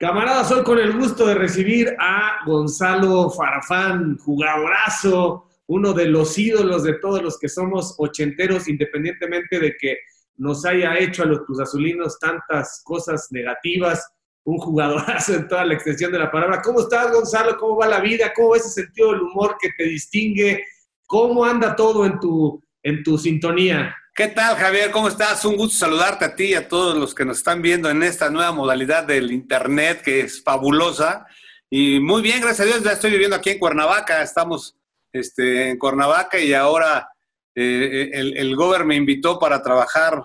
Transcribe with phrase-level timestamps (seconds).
[0.00, 6.84] Camaradas, hoy con el gusto de recibir a Gonzalo Farfán, jugadorazo, uno de los ídolos
[6.84, 9.96] de todos los que somos ochenteros, independientemente de que
[10.36, 14.08] nos haya hecho a los Azulinos tantas cosas negativas,
[14.44, 16.62] un jugadorazo en toda la extensión de la palabra.
[16.62, 17.56] ¿Cómo estás, Gonzalo?
[17.56, 18.32] ¿Cómo va la vida?
[18.36, 20.64] ¿Cómo ese sentido del humor que te distingue?
[21.08, 23.96] ¿Cómo anda todo en tu, en tu sintonía?
[24.18, 24.90] ¿Qué tal, Javier?
[24.90, 25.44] ¿Cómo estás?
[25.44, 28.30] Un gusto saludarte a ti y a todos los que nos están viendo en esta
[28.30, 31.24] nueva modalidad del Internet que es fabulosa.
[31.70, 34.20] Y muy bien, gracias a Dios, ya estoy viviendo aquí en Cuernavaca.
[34.20, 34.76] Estamos
[35.12, 37.08] este, en Cuernavaca y ahora
[37.54, 40.20] eh, el, el Gober me invitó para trabajar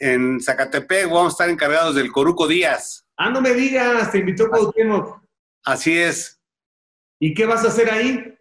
[0.00, 1.06] en Zacatepec.
[1.06, 3.06] Vamos a estar encargados del Coruco Díaz.
[3.16, 5.22] Ah, no me digas, te invitó Cuauhtémoc.
[5.64, 6.40] Así es.
[7.20, 8.36] ¿Y qué vas a hacer ahí?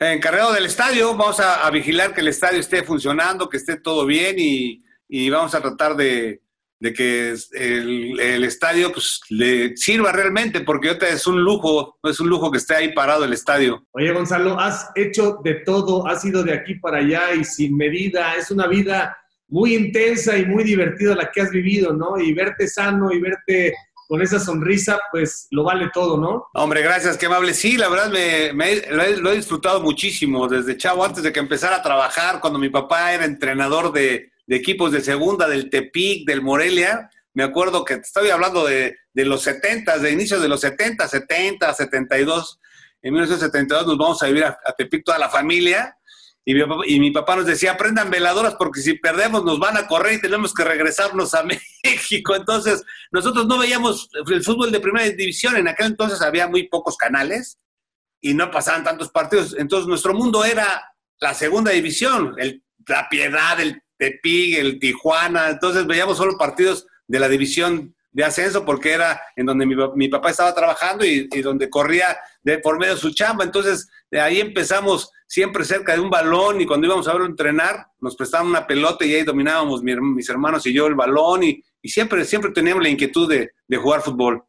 [0.00, 4.36] Encargado del estadio, vamos a, vigilar que el estadio esté funcionando, que esté todo bien
[4.38, 6.40] y, vamos a tratar de,
[6.80, 12.50] que el, estadio pues, le sirva realmente, porque ahorita es un lujo, es un lujo
[12.50, 13.86] que esté ahí parado el estadio.
[13.92, 18.34] Oye, Gonzalo, has hecho de todo, has ido de aquí para allá y sin medida,
[18.34, 19.16] es una vida
[19.48, 22.18] muy intensa y muy divertida la que has vivido, ¿no?
[22.18, 23.74] Y verte sano y verte
[24.06, 26.46] con esa sonrisa, pues lo vale todo, ¿no?
[26.54, 27.54] Hombre, gracias, qué amable.
[27.54, 28.52] Sí, la verdad me,
[28.90, 33.12] lo, he, disfrutado muchísimo desde chavo, antes de que empezara a trabajar, cuando mi papá
[33.12, 37.10] era entrenador de, equipos de segunda, del Tepic, del Morelia.
[37.34, 42.60] Me acuerdo que estoy hablando de, los 70, de inicios de los 70, 70, 72.
[43.02, 45.96] En 1972 nos vamos a vivir a Tepic toda la familia
[46.48, 50.20] y mi, papá, nos decía, prendan veladoras porque si perdemos nos van a correr y
[50.20, 51.42] tenemos que regresarnos a
[51.82, 52.36] México.
[52.36, 55.56] Entonces, nosotros no veíamos el fútbol de primera división.
[55.56, 57.58] En aquel entonces había muy pocos canales
[58.20, 59.56] y no pasaban tantos partidos.
[59.58, 65.50] Entonces, nuestro mundo era la segunda división, el, la Piedad, el Tepic, el Tijuana.
[65.50, 70.30] Entonces, veíamos solo partidos de la división de ascenso porque era en donde mi, papá
[70.30, 73.42] estaba trabajando y, donde corría de, por medio de su chamba.
[73.42, 77.86] Entonces, de ahí empezamos siempre cerca de un balón y cuando íbamos a verlo entrenar,
[78.00, 82.24] nos prestaban una pelota y ahí dominábamos mis hermanos y yo el balón y, siempre,
[82.24, 84.42] siempre teníamos la inquietud de, de jugar fútbol.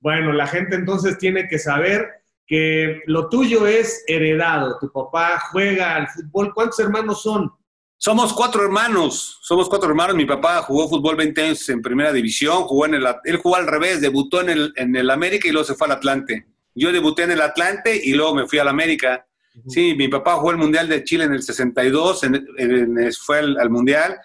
[0.00, 2.08] Bueno, la gente entonces tiene que saber
[2.46, 4.76] que lo tuyo es heredado.
[4.80, 6.52] Tu papá juega al fútbol.
[6.52, 7.52] ¿Cuántos hermanos son?
[8.04, 10.16] Somos cuatro hermanos, somos cuatro hermanos.
[10.16, 13.68] Mi papá jugó fútbol 20 años en primera división, jugó en el, él jugó al
[13.68, 16.48] revés, debutó en el, en el América y luego se fue al Atlante.
[16.74, 19.24] Yo debuté en el Atlante y luego me fui al América.
[19.68, 22.22] Sí, mi papá jugó el Mundial de Chile en el 62,
[23.20, 24.18] fue al, Mundial,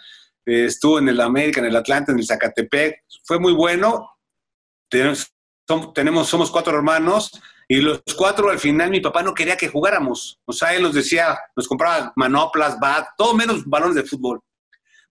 [0.45, 3.03] eh, estuvo en el América, en el Atlante, en el Zacatepec.
[3.23, 4.09] Fue muy bueno.
[4.89, 7.31] Tenemos, somos cuatro hermanos
[7.67, 10.39] y los cuatro, al final, mi papá no quería que jugáramos.
[10.45, 14.39] O sea, él nos decía, nos compraba manoplas, bat, todo menos balones de fútbol.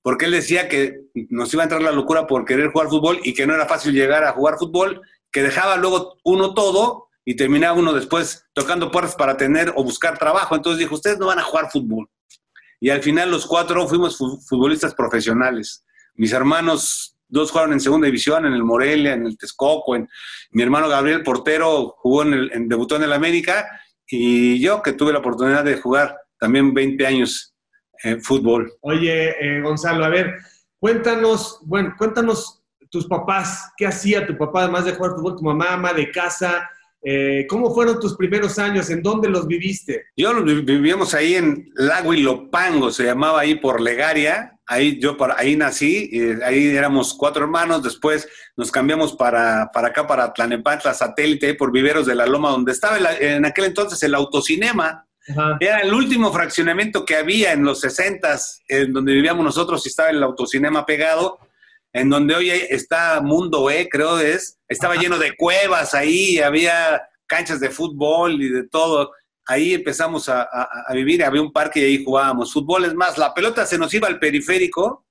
[0.00, 3.34] Porque él decía que nos iba a entrar la locura por querer jugar fútbol y
[3.34, 7.76] que no era fácil llegar a jugar fútbol, que dejaba luego uno todo y terminaba
[7.76, 10.54] uno después tocando puertas para tener o buscar trabajo.
[10.54, 12.08] Entonces dijo, ustedes no van a jugar fútbol.
[12.80, 15.84] Y al final los cuatro fuimos futbolistas profesionales.
[16.14, 20.08] Mis hermanos dos jugaron en segunda división, en el Morelia, en el Texcoco, en,
[20.52, 23.68] mi hermano Gabriel Portero jugó en el, debutó en el América
[24.06, 27.56] y yo que tuve la oportunidad de jugar también 20 años
[28.04, 28.72] en fútbol.
[28.82, 30.36] Oye, eh, Gonzalo, a ver,
[30.78, 35.72] cuéntanos, bueno, cuéntanos tus papás, ¿qué hacía tu papá además de jugar fútbol, tu mamá,
[35.72, 36.70] ama de casa?
[37.08, 38.90] Eh, ¿Cómo fueron tus primeros años?
[38.90, 40.06] ¿En dónde los viviste?
[40.16, 45.54] Yo vivíamos ahí en Lago Ilopango, se llamaba ahí por Legaria, ahí yo para, ahí
[45.54, 46.10] nací,
[46.44, 52.06] ahí éramos cuatro hermanos, después nos cambiamos para, para acá, para Tlanepantla, satélite, por Viveros
[52.06, 55.06] de la Loma, donde estaba en aquel entonces el autocinema.
[55.60, 60.10] Era el último fraccionamiento que había en los 60 en donde vivíamos nosotros y estaba
[60.10, 61.38] el autocinema pegado,
[61.92, 67.60] en donde hoy está Mundo E, creo es, estaba lleno de cuevas ahí, había canchas
[67.60, 69.12] de fútbol y de todo
[69.46, 70.48] ahí empezamos a,
[70.92, 72.84] vivir, había un parque y ahí jugábamos fútbol.
[72.84, 75.06] Es más, la pelota se nos iba al periférico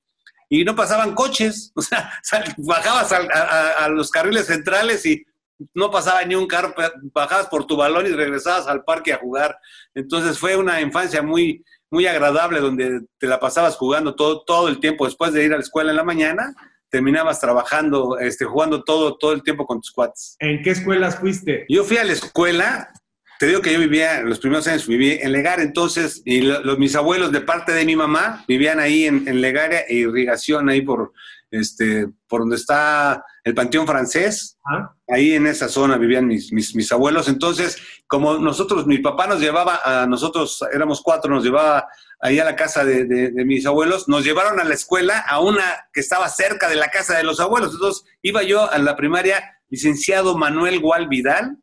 [0.50, 1.72] y no pasaban coches.
[1.76, 2.12] O sea,
[2.58, 5.26] bajabas a, los carriles centrales y
[5.74, 6.76] no pasaba ni un carro,
[7.14, 9.58] bajabas por tu balón y regresabas al parque a jugar.
[9.94, 14.80] Entonces fue una infancia muy, muy agradable donde te la pasabas jugando todo, todo el
[14.80, 15.06] tiempo.
[15.06, 16.54] Después de ir a la escuela en la mañana,
[16.96, 20.38] terminabas trabajando, este, jugando todo, todo el tiempo con tus cuates.
[20.40, 21.66] ¿En qué escuelas fuiste?
[21.68, 22.90] Yo fui a la escuela
[23.38, 26.96] te digo que yo vivía, los primeros años viví en Legar, entonces, y los, mis
[26.96, 31.12] abuelos de parte de mi mamá vivían ahí en, en Legaria e irrigación, ahí por,
[31.52, 34.58] este, por donde está el Panteón Francés.
[35.08, 37.28] Ahí en esa zona vivían mis, mis, abuelos.
[37.28, 37.78] Entonces,
[38.08, 41.88] como nosotros, mi papá nos llevaba, a nosotros éramos cuatro, nos llevaba
[42.22, 45.88] ahí a la casa de, de, mis abuelos, nos llevaron a la escuela, a una
[45.94, 47.74] que estaba cerca de la casa de los abuelos.
[47.74, 51.58] Entonces, iba yo a la primaria licenciado Manuel Gual Vidal,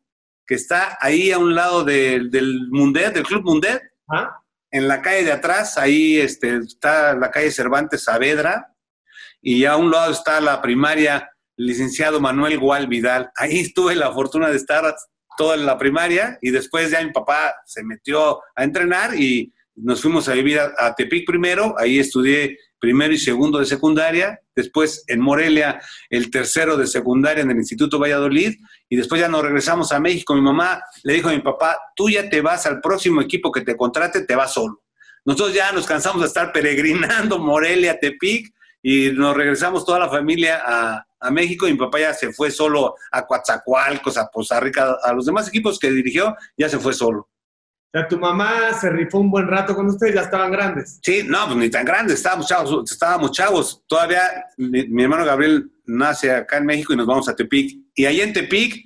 [0.45, 4.41] que está ahí a un lado del Mundet, del Club Mundet, ¿Ah?
[4.71, 8.73] en la calle de atrás, ahí este, está la calle Cervantes Saavedra,
[9.41, 13.31] y a un lado está la primaria licenciado Manuel Gual Vidal.
[13.35, 14.95] Ahí tuve la fortuna de estar
[15.37, 20.27] toda la primaria y después ya mi papá se metió a entrenar y nos fuimos
[20.29, 25.79] a vivir a, Tepic primero, ahí estudié primero y segundo de secundaria, después en Morelia
[26.09, 28.55] el tercero de secundaria en el Instituto Valladolid
[28.89, 30.35] y después ya nos regresamos a México.
[30.35, 33.61] Mi mamá le dijo a mi papá, tú ya te vas al próximo equipo que
[33.61, 34.83] te contrate, te vas solo.
[35.25, 40.61] Nosotros ya nos cansamos de estar peregrinando Morelia, Tepic y nos regresamos toda la familia
[40.65, 45.13] a, México y mi papá ya se fue solo a Coatzacoalcos, a Poza Rica, a
[45.13, 47.29] los demás equipos que dirigió, ya se fue solo.
[47.93, 50.99] O sea, tu mamá se rifó un buen rato con ustedes, ya estaban grandes.
[51.03, 53.83] Sí, no, pues ni tan grandes, estábamos chavos, estábamos chavos.
[53.85, 54.21] Todavía
[54.57, 57.77] mi, hermano Gabriel nace acá en México y nos vamos a Tepic.
[57.93, 58.83] Y ahí en Tepic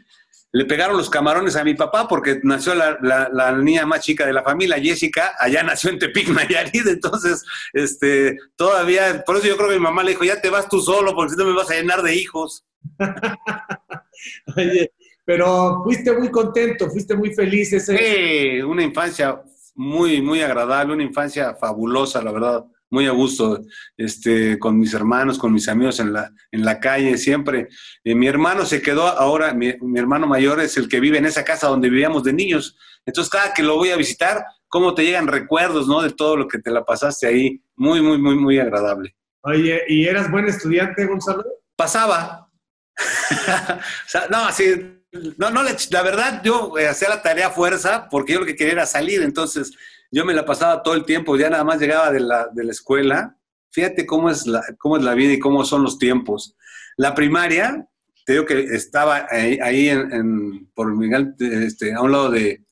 [0.52, 4.44] le pegaron los camarones a mi papá porque nació la, niña más chica de la
[4.44, 9.76] familia, Jessica, allá nació en Tepic, Nayarit, entonces, este, todavía, por eso yo creo que
[9.76, 11.76] mi mamá le dijo, ya te vas tú solo porque si no me vas a
[11.76, 12.66] llenar de hijos.
[14.58, 14.92] Oye,
[15.28, 17.74] pero fuiste muy contento, fuiste muy feliz.
[17.74, 17.98] Ese...
[17.98, 19.42] Sí, una infancia
[19.76, 23.60] muy, muy agradable, una infancia fabulosa, la verdad muy a gusto,
[23.98, 27.68] este, con mis hermanos, con mis amigos en la, en la calle, siempre.
[28.06, 31.44] Eh, mi hermano se quedó ahora, mi, hermano mayor es el que vive en esa
[31.44, 32.78] casa donde vivíamos de niños.
[33.06, 36.02] Entonces, cada que lo voy a visitar, cómo te llegan recuerdos, ¿no?
[36.02, 37.62] De todo lo que te la pasaste ahí.
[37.76, 39.14] Muy, muy, muy, muy agradable.
[39.42, 41.44] Oye, ¿y eras buen estudiante, Gonzalo?
[41.76, 42.50] Pasaba.
[42.98, 44.97] o sea, no, así,
[45.38, 48.74] no, no, la verdad, yo hacía la tarea a fuerza porque yo lo que quería
[48.74, 49.72] era salir, entonces
[50.12, 52.72] yo me la pasaba todo el tiempo, ya nada más llegaba de la, de la
[52.72, 53.38] escuela.
[53.72, 56.56] Fíjate cómo es, la, cómo es la vida y cómo son los tiempos.
[56.96, 57.88] La primaria,
[58.26, 62.66] te digo que estaba ahí, en, por Miguel, este, a un lado de,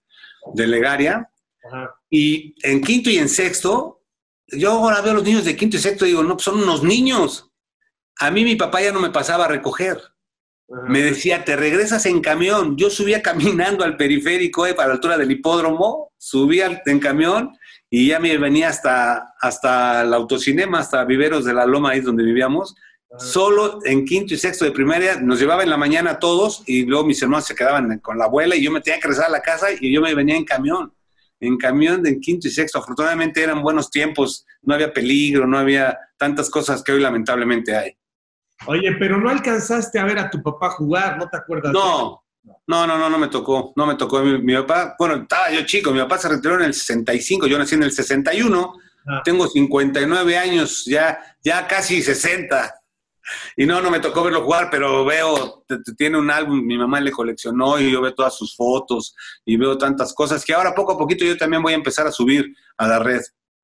[0.53, 1.29] de Legaria.
[2.09, 4.03] Y en quinto y en sexto,
[4.47, 6.61] yo ahora veo a los niños de quinto y sexto y digo, no, pues son
[6.61, 7.51] unos niños.
[8.19, 9.99] A mí mi papá ya no me pasaba a recoger.
[10.67, 12.75] Me decía, te regresas en camión.
[12.75, 17.57] Yo subía caminando al periférico, eh, para la altura del hipódromo, subía en camión
[17.89, 22.23] y ya me venía hasta, hasta el autocinema, hasta Viveros de la Loma, ahí donde
[22.23, 22.75] vivíamos.
[23.17, 27.05] Solo en quinto y sexto de primaria nos llevaba en la mañana todos y luego
[27.05, 29.41] mis hermanos se quedaban con la abuela y yo me tenía que regresar a la
[29.41, 30.93] casa y yo me venía en camión,
[31.39, 32.79] en camión de quinto y sexto.
[32.79, 37.95] Afortunadamente eran buenos tiempos, no había peligro, no había tantas cosas que hoy lamentablemente hay.
[38.67, 41.71] Oye, pero no alcanzaste a ver a tu papá jugar, ¿no te acuerdas?
[41.71, 42.23] No,
[42.67, 44.21] no, no, no, no me tocó, no me tocó.
[44.21, 47.75] Mi, papá, bueno, estaba yo chico, mi papá se retiró en el 65, yo nací
[47.75, 48.73] en el 61,
[49.07, 49.21] ah.
[49.23, 52.73] tengo 59 años, ya, ya casi 60.
[53.57, 55.65] Y no, no me tocó verlo jugar, pero veo,
[55.97, 59.77] tiene un álbum, mi mamá le coleccionó y yo veo todas sus fotos y veo
[59.77, 62.45] tantas cosas que ahora poco a poquito yo también voy a empezar a subir
[62.77, 63.21] a la red.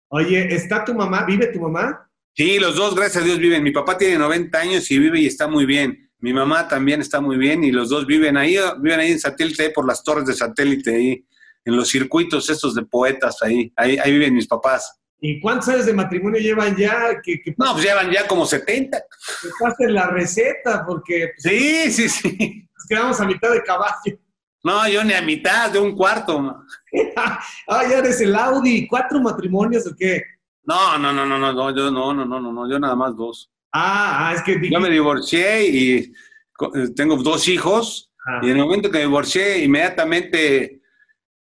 [0.09, 1.23] Oye, ¿está tu mamá?
[1.25, 2.09] ¿Vive tu mamá?
[2.33, 3.63] Sí, los dos, gracias a Dios, viven.
[3.63, 6.10] Mi papá tiene 90 años y vive y está muy bien.
[6.19, 9.72] Mi mamá también está muy bien y los dos viven ahí, viven ahí en satélite,
[9.72, 11.25] por las torres de satélite, ahí,
[11.66, 15.01] en los circuitos estos de poetas, ahí, ahí, ahí viven mis papás.
[15.19, 17.22] ¿Y cuántos años de matrimonio llevan ya?
[17.24, 18.98] ¿Qué, no, pues llevan ya como 70.
[19.42, 21.31] Que pasen la receta, porque...
[21.35, 22.68] Pues, sí, sí, sí.
[22.76, 24.19] Nos quedamos a mitad de caballo.
[24.64, 26.64] No, yo ni a mitad, de un cuarto.
[27.16, 28.88] ah, ya eres el Audi.
[28.88, 30.23] ¿Cuatro matrimonios o qué?
[30.63, 33.51] No, no, no, no, no, yo no, no, no, no, no, yo nada más dos.
[33.71, 34.59] Ah, ah es que...
[34.69, 38.11] Yo me divorcié y eh, tengo dos hijos
[38.44, 40.81] y en el momento que me divorcié inmediatamente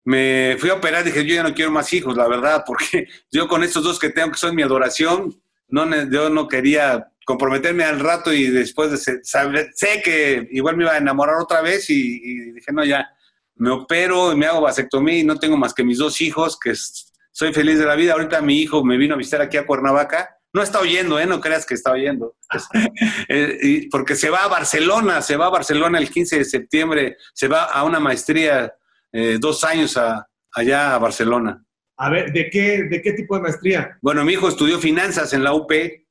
[0.04, 3.06] me fui a operar y dije, yo ya no quiero más hijos, la verdad, porque
[3.30, 7.84] yo con estos dos que tengo que son mi adoración, no, yo no quería comprometerme
[7.84, 11.90] al rato y después de saber, sé que igual me iba a enamorar otra vez
[11.90, 13.06] y, y dije, no, ya,
[13.56, 16.72] me opero y me hago vasectomía y no tengo más que mis dos hijos que
[17.32, 18.12] soy feliz de la vida.
[18.12, 20.36] Ahorita mi hijo me vino a visitar aquí a Cuernavaca.
[20.52, 21.26] No está oyendo, ¿eh?
[21.26, 22.34] No creas que está oyendo.
[23.30, 27.46] Eh, porque se va a Barcelona, se va a Barcelona el 15 de septiembre, se
[27.46, 28.72] va a una maestría
[29.12, 29.98] eh, dos años
[30.52, 31.62] allá a Barcelona.
[31.98, 33.98] A ver, ¿de qué, ¿de qué tipo de maestría?
[34.00, 35.70] Bueno, mi hijo estudió finanzas en la UP.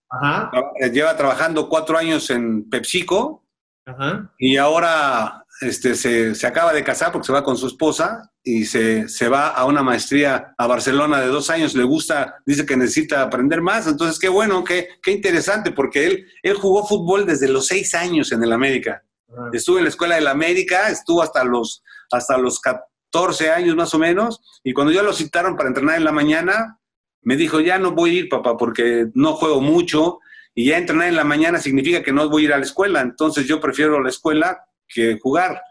[0.09, 0.51] Ajá.
[0.93, 3.43] Lleva trabajando cuatro años en PepsiCo.
[3.85, 4.31] Ajá.
[4.37, 8.65] Y ahora este, se, se, acaba de casar porque se va con su esposa y
[8.65, 12.77] se, se, va a una maestría a Barcelona de dos años, le gusta, dice que
[12.77, 17.47] necesita aprender más, entonces qué bueno, qué, qué interesante, porque él, él jugó fútbol desde
[17.47, 19.03] los seis años en el América.
[19.51, 23.99] Estuvo en la escuela del América, estuvo hasta los, hasta los 14 años más o
[23.99, 26.79] menos, y cuando ya lo citaron para entrenar en la mañana,
[27.23, 30.19] me dijo, ya no voy a ir, papá, porque no juego mucho,
[30.53, 33.01] y ya entrenar en la mañana significa que no voy a ir a la escuela,
[33.01, 35.61] entonces yo prefiero la escuela que jugar,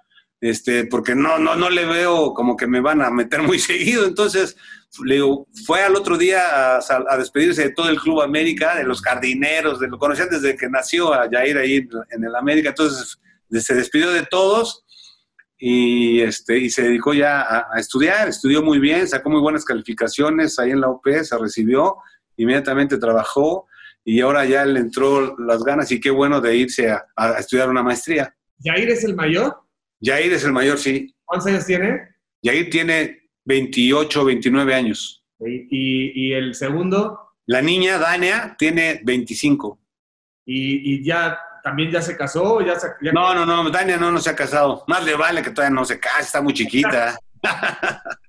[0.40, 4.06] este, porque no, no, no le veo como que me van a meter muy seguido.
[4.06, 4.56] Entonces,
[5.04, 9.02] le digo, fue al otro día a, despedirse de todo el Club América, de los
[9.02, 12.70] jardineros, de lo conocían desde que nació a Jair ahí en el América.
[12.70, 13.18] Entonces,
[13.50, 14.84] se despidió de todos
[15.58, 20.58] y, este, y se dedicó ya a, estudiar, estudió muy bien, sacó muy buenas calificaciones
[20.58, 21.96] ahí en la UP, se recibió,
[22.36, 23.66] inmediatamente trabajó
[24.04, 27.82] y ahora ya le entró las ganas y qué bueno de irse a estudiar una
[27.82, 28.35] maestría.
[28.58, 29.56] ¿Yair es el mayor?
[30.00, 31.14] Yair es el mayor, sí.
[31.24, 32.00] ¿Cuántos años tiene?
[32.42, 35.24] Yair tiene 28, 29 años.
[35.40, 37.34] ¿Y, y el segundo?
[37.46, 39.78] La niña, Dania, tiene 25.
[40.46, 42.60] ¿Y, y ya también ya se casó?
[42.60, 43.12] Ya se, ya...
[43.12, 44.84] No, no, no, Dania no, no se ha casado.
[44.86, 47.18] Más le vale que todavía no se case, está muy chiquita.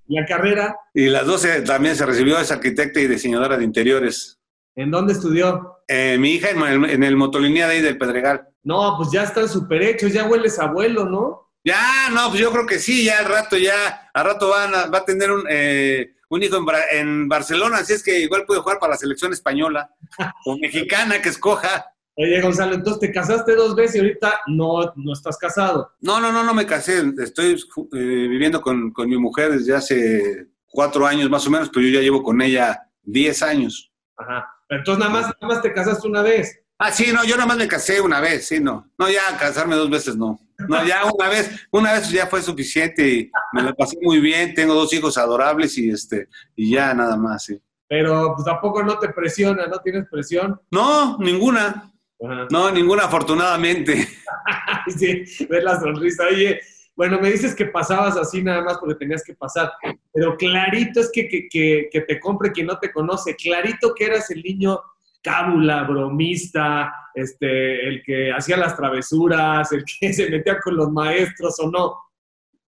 [0.07, 0.75] ¿La carrera?
[0.93, 4.39] Y las 12 también se recibió, es arquitecta y diseñadora de interiores.
[4.75, 5.77] ¿En dónde estudió?
[5.87, 8.47] Eh, mi hija en el, en el Motolinía de ahí del Pedregal.
[8.67, 11.53] No, pues ya están súper hechos, ya hueles abuelo, ¿no?
[11.63, 14.85] Ya, no, pues yo creo que sí, ya al rato ya, al rato van a,
[14.87, 16.65] va a tener un, eh, un hijo en,
[16.99, 19.89] en, Barcelona, así es que igual puede jugar para la selección española
[20.45, 21.85] o mexicana que escoja.
[22.17, 25.93] Oye, Gonzalo, entonces te casaste dos veces y ahorita no, no estás casado.
[26.01, 27.01] No, no, no, no me casé.
[27.19, 31.85] Estoy eh, viviendo con, con, mi mujer desde hace cuatro años más o menos, pero
[31.85, 33.93] yo ya llevo con ella diez años.
[34.17, 34.45] Ajá.
[34.67, 36.66] Entonces nada más, nada más te casaste una vez.
[36.79, 38.91] Ah, sí, no, yo nada más me casé una vez, sí, no.
[38.99, 40.39] No, ya casarme dos veces no.
[40.59, 44.53] No, ya una vez, una vez ya fue suficiente y me la pasé muy bien,
[44.53, 47.59] tengo dos hijos adorables y este, y ya nada más, sí.
[47.87, 50.59] Pero pues tampoco no te presiona, ¿no tienes presión?
[50.69, 51.91] No, ninguna.
[52.23, 52.47] Ajá.
[52.51, 54.07] No, ninguna afortunadamente.
[54.97, 56.25] sí, ves la sonrisa.
[56.27, 56.59] Oye,
[56.95, 59.71] bueno, me dices que pasabas así nada más porque tenías que pasar,
[60.11, 64.05] pero clarito es que, que, que, que te compre quien no te conoce, clarito que
[64.05, 64.79] eras el niño
[65.21, 71.59] cábula, bromista, este, el que hacía las travesuras, el que se metía con los maestros
[71.59, 71.95] o no.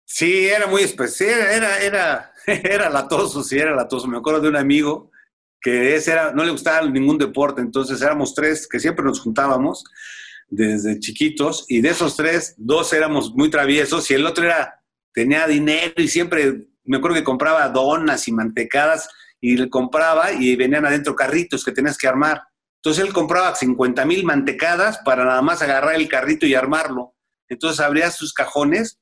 [0.05, 4.07] Sí, era muy especial, era, era, era latoso, sí, era latoso.
[4.07, 5.11] Me acuerdo de un amigo
[5.61, 9.85] que ese era, no le gustaba ningún deporte, entonces éramos tres que siempre nos juntábamos
[10.49, 15.47] desde chiquitos y de esos tres, dos éramos muy traviesos y el otro era, tenía
[15.47, 19.09] dinero y siempre, me acuerdo que compraba donas y mantecadas
[19.41, 22.43] y le compraba y venían adentro carritos que tenías que armar.
[22.83, 27.15] Entonces él compraba 50 mil mantecadas para nada más agarrar el carrito y armarlo.
[27.49, 28.99] Entonces abría sus cajones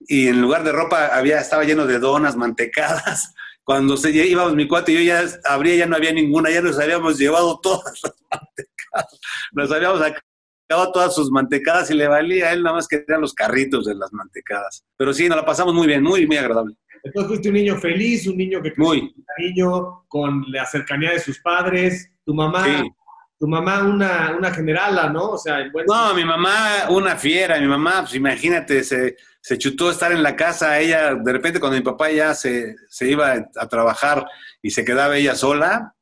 [0.00, 3.34] y en lugar de ropa había, estaba lleno de donas, mantecadas.
[3.64, 6.78] Cuando se íbamos mi cuate y yo ya abría, ya no había ninguna, ya nos
[6.78, 9.20] habíamos llevado todas las mantecadas.
[9.52, 13.20] Nos habíamos sacado todas sus mantecadas y le valía a él nada más que eran
[13.20, 14.84] los carritos de las mantecadas.
[14.96, 16.76] Pero sí, nos la pasamos muy bien, muy, muy agradable.
[17.08, 21.20] Entonces fuiste un niño feliz, un niño que creció con cariño, con la cercanía de
[21.20, 22.10] sus padres.
[22.24, 22.90] Tu mamá, sí.
[23.38, 25.30] tu mamá una, una generala, ¿no?
[25.30, 25.86] O sea, buen...
[25.86, 30.36] No, mi mamá una fiera, mi mamá, pues imagínate, se, se chutó estar en la
[30.36, 34.26] casa, ella, de repente cuando mi papá ya se, se iba a trabajar
[34.60, 35.94] y se quedaba ella sola,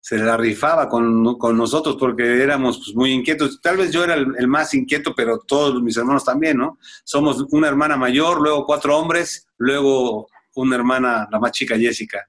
[0.00, 3.60] se la rifaba con, con nosotros porque éramos pues, muy inquietos.
[3.60, 6.78] Tal vez yo era el, el, más inquieto, pero todos mis hermanos también, ¿no?
[7.04, 12.26] Somos una hermana mayor, luego cuatro hombres, luego una hermana, la más chica, Jessica.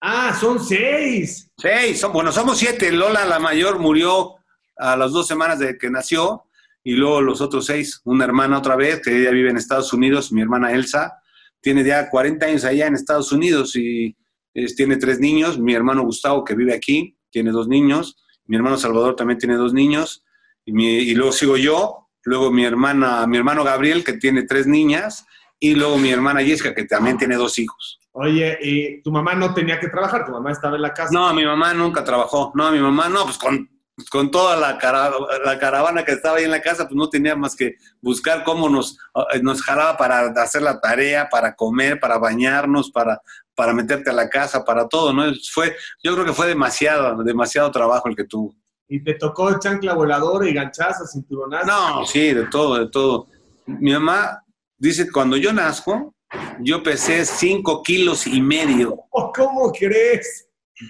[0.00, 1.50] Ah, son seis.
[1.56, 2.92] Seis, son, bueno, somos siete.
[2.92, 4.34] Lola, la mayor, murió
[4.76, 6.44] a las dos semanas de que nació,
[6.82, 10.32] y luego los otros seis, una hermana otra vez, que ella vive en Estados Unidos,
[10.32, 11.14] mi hermana Elsa,
[11.60, 14.14] tiene ya 40 años allá en Estados Unidos y
[14.52, 18.76] es, tiene tres niños, mi hermano Gustavo, que vive aquí, tiene dos niños, mi hermano
[18.76, 20.24] Salvador también tiene dos niños,
[20.66, 24.66] y, mi, y luego sigo yo, luego mi hermana, mi hermano Gabriel, que tiene tres
[24.66, 25.24] niñas,
[25.58, 27.98] y luego mi hermana Jessica, que también tiene dos hijos.
[28.12, 30.24] Oye, ¿y tu mamá no tenía que trabajar?
[30.24, 31.10] ¿Tu mamá estaba en la casa?
[31.12, 32.52] No, mi mamá nunca trabajó.
[32.54, 33.68] No, mi mamá no, pues con,
[34.08, 35.10] con toda la, cara,
[35.44, 38.68] la caravana que estaba ahí en la casa, pues no tenía más que buscar cómo
[38.68, 38.98] nos,
[39.42, 43.20] nos jalaba para hacer la tarea, para comer, para bañarnos, para,
[43.56, 45.24] para meterte a la casa, para todo, ¿no?
[45.52, 48.54] Fue, yo creo que fue demasiado, demasiado trabajo el que tuvo.
[48.86, 51.66] ¿Y te tocó chancla voladora y ganchazo, cinturonazo?
[51.66, 53.26] No, sí, de todo, de todo.
[53.66, 54.43] Mi mamá
[54.84, 56.14] Dice, cuando yo nazco,
[56.60, 58.98] yo pesé cinco kilos y medio.
[59.10, 60.46] ¿Cómo crees?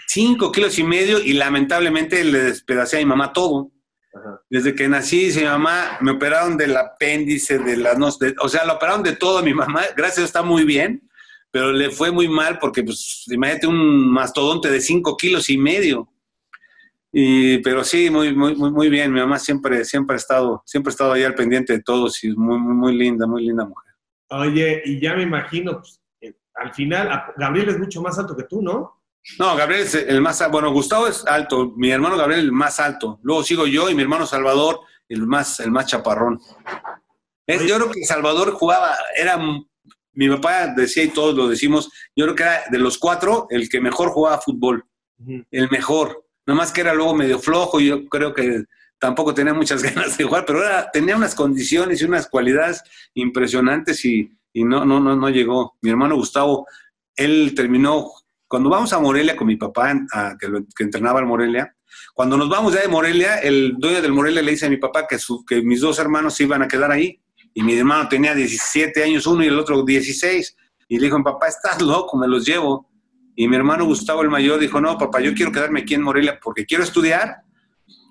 [0.08, 3.70] Cinco kilos y medio y lamentablemente le despedacé a mi mamá todo.
[4.12, 4.40] Ajá.
[4.50, 8.48] Desde que nací, dice mi mamá, me operaron del apéndice, de la no, de, o
[8.48, 9.82] sea, lo operaron de todo a mi mamá.
[9.96, 11.08] Gracias, está muy bien,
[11.52, 16.08] pero le fue muy mal porque, pues, imagínate un mastodonte de cinco kilos y medio.
[17.16, 19.12] Y, pero sí, muy, muy, muy, bien.
[19.12, 22.30] Mi mamá siempre, siempre ha estado, siempre ha estado ahí al pendiente de todos y
[22.30, 23.94] es muy, muy, muy linda, muy linda mujer.
[24.30, 26.00] Oye, y ya me imagino, pues,
[26.54, 29.00] al final, Gabriel es mucho más alto que tú, ¿no?
[29.38, 30.52] No, Gabriel es el más alto.
[30.52, 33.20] Bueno, Gustavo es alto, mi hermano Gabriel el más alto.
[33.22, 36.40] Luego sigo yo y mi hermano Salvador el más, el más chaparrón.
[37.46, 39.38] yo creo que Salvador jugaba, era,
[40.12, 43.68] mi papá decía y todos lo decimos, yo creo que era de los cuatro el
[43.68, 44.84] que mejor jugaba fútbol,
[45.52, 46.23] el mejor.
[46.46, 48.64] Nada más que era luego medio flojo, y yo creo que
[48.98, 52.82] tampoco tenía muchas ganas de jugar, pero era, tenía unas condiciones y unas cualidades
[53.14, 55.76] impresionantes y, no, no, no, no llegó.
[55.82, 56.66] Mi hermano Gustavo,
[57.16, 58.10] él terminó,
[58.46, 59.92] cuando vamos a Morelia con mi papá,
[60.38, 61.74] que, entrenaba al Morelia,
[62.12, 65.06] cuando nos vamos ya de Morelia, el dueño del Morelia le dice a mi papá
[65.06, 67.20] que, que mis dos hermanos se iban a quedar ahí.
[67.52, 70.56] Y mi hermano tenía 17 años uno y el otro 16.
[70.88, 72.88] Y le dijo, papá, estás loco, me los llevo.
[73.36, 76.38] Y mi hermano Gustavo el mayor dijo, no, papá, yo quiero quedarme aquí en Morelia
[76.42, 77.42] porque quiero estudiar,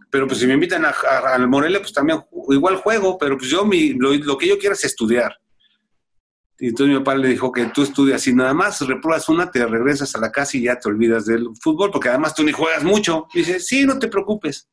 [0.10, 3.94] pero pues si me invitan al Morelia, pues también igual juego, pero pues yo mi,
[3.94, 5.36] lo, que yo quiero es estudiar.
[6.60, 9.66] Y entonces mi papá le dijo que tú estudias y nada más repruebas una, te
[9.66, 12.84] regresas a la casa y ya te olvidas del fútbol, porque además tú ni juegas
[12.84, 13.28] mucho.
[13.34, 14.70] Y dice, sí, no te preocupes.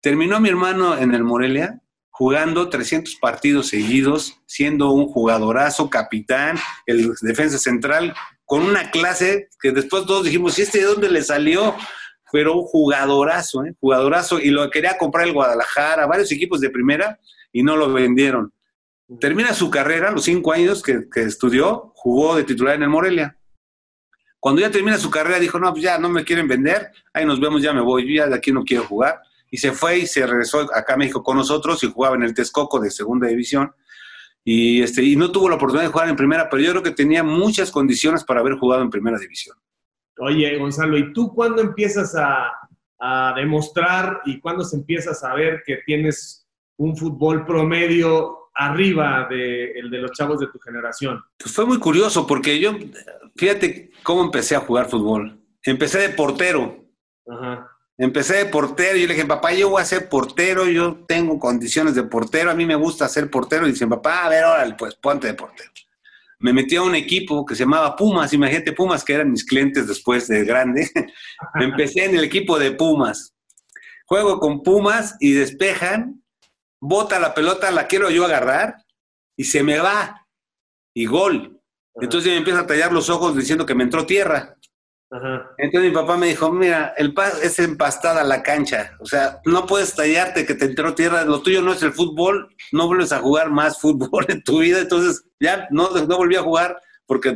[0.00, 7.12] Terminó mi hermano en el Morelia jugando 300 partidos seguidos, siendo un jugadorazo, capitán, el
[7.20, 8.14] defensa central,
[8.46, 11.74] con una clase que después todos dijimos, ¿y este de dónde le salió?
[12.32, 13.74] Pero un jugadorazo, ¿eh?
[13.78, 17.18] jugadorazo, y lo quería comprar el Guadalajara, varios equipos de primera,
[17.52, 18.52] y no lo vendieron.
[19.20, 23.36] Termina su carrera, los cinco años que, estudió, jugó de titular en el Morelia.
[24.40, 27.40] Cuando ya termina su carrera, dijo, no, pues ya no me quieren vender, ahí nos
[27.40, 30.06] vemos, ya me voy, yo ya de aquí no quiero jugar y se fue y
[30.06, 33.72] se regresó acá a México con nosotros y jugaba en el Texcoco de segunda división.
[34.48, 36.92] Y, este, y no tuvo la oportunidad de jugar en primera, pero yo creo que
[36.92, 39.56] tenía muchas condiciones para haber jugado en primera división.
[40.18, 42.52] Oye, Gonzalo, ¿y tú cuándo empiezas a,
[43.00, 49.90] a demostrar y cuándo se empieza a saber que tienes un fútbol promedio arriba del
[49.90, 51.20] de los chavos de tu generación?
[51.36, 52.76] Pues fue muy curioso porque yo,
[53.34, 55.40] fíjate cómo empecé a jugar fútbol.
[55.64, 56.84] Empecé de portero.
[57.26, 57.75] Ajá.
[57.98, 61.94] Empecé de portero yo le dije, papá, yo voy a ser portero, yo tengo condiciones
[61.94, 63.66] de portero, a mí me gusta ser portero.
[63.66, 65.70] Y dice, papá, a ver, órale, pues ponte de portero.
[66.38, 69.88] Me metí a un equipo que se llamaba Pumas, imagínate Pumas, que eran mis clientes
[69.88, 70.90] después de grande.
[71.54, 73.34] Empecé en el equipo de Pumas.
[74.04, 76.22] Juego con Pumas y despejan,
[76.78, 78.76] bota la pelota, la quiero yo agarrar
[79.36, 80.26] y se me va.
[80.94, 81.60] Y gol.
[81.94, 84.56] Entonces me empieza a tallar los ojos diciendo que me entró tierra.
[85.10, 89.94] Entonces mi papá me dijo, mira, el es empastada la cancha, o sea, no puedes
[89.94, 93.50] tallarte que te entró tierra, lo tuyo no es el fútbol, no vuelves a jugar
[93.50, 97.34] más fútbol en tu vida, entonces ya no, no volví a jugar porque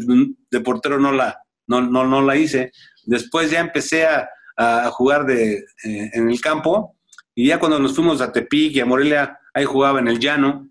[0.50, 2.72] de portero no la, no, no, no la hice.
[3.04, 5.54] Después ya empecé a, a jugar de,
[5.84, 6.96] eh, en el campo
[7.34, 10.68] y ya cuando nos fuimos a Tepic y a Morelia, ahí jugaba en el llano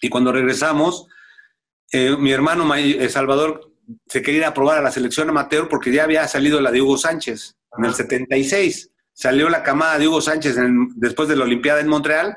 [0.00, 1.06] y cuando regresamos,
[1.92, 3.71] eh, mi hermano eh, Salvador
[4.06, 6.80] se quería ir a probar a la selección amateur porque ya había salido la de
[6.80, 8.90] Hugo Sánchez en el 76.
[9.12, 10.56] Salió la camada de Hugo Sánchez
[10.96, 12.36] después de la Olimpiada en Montreal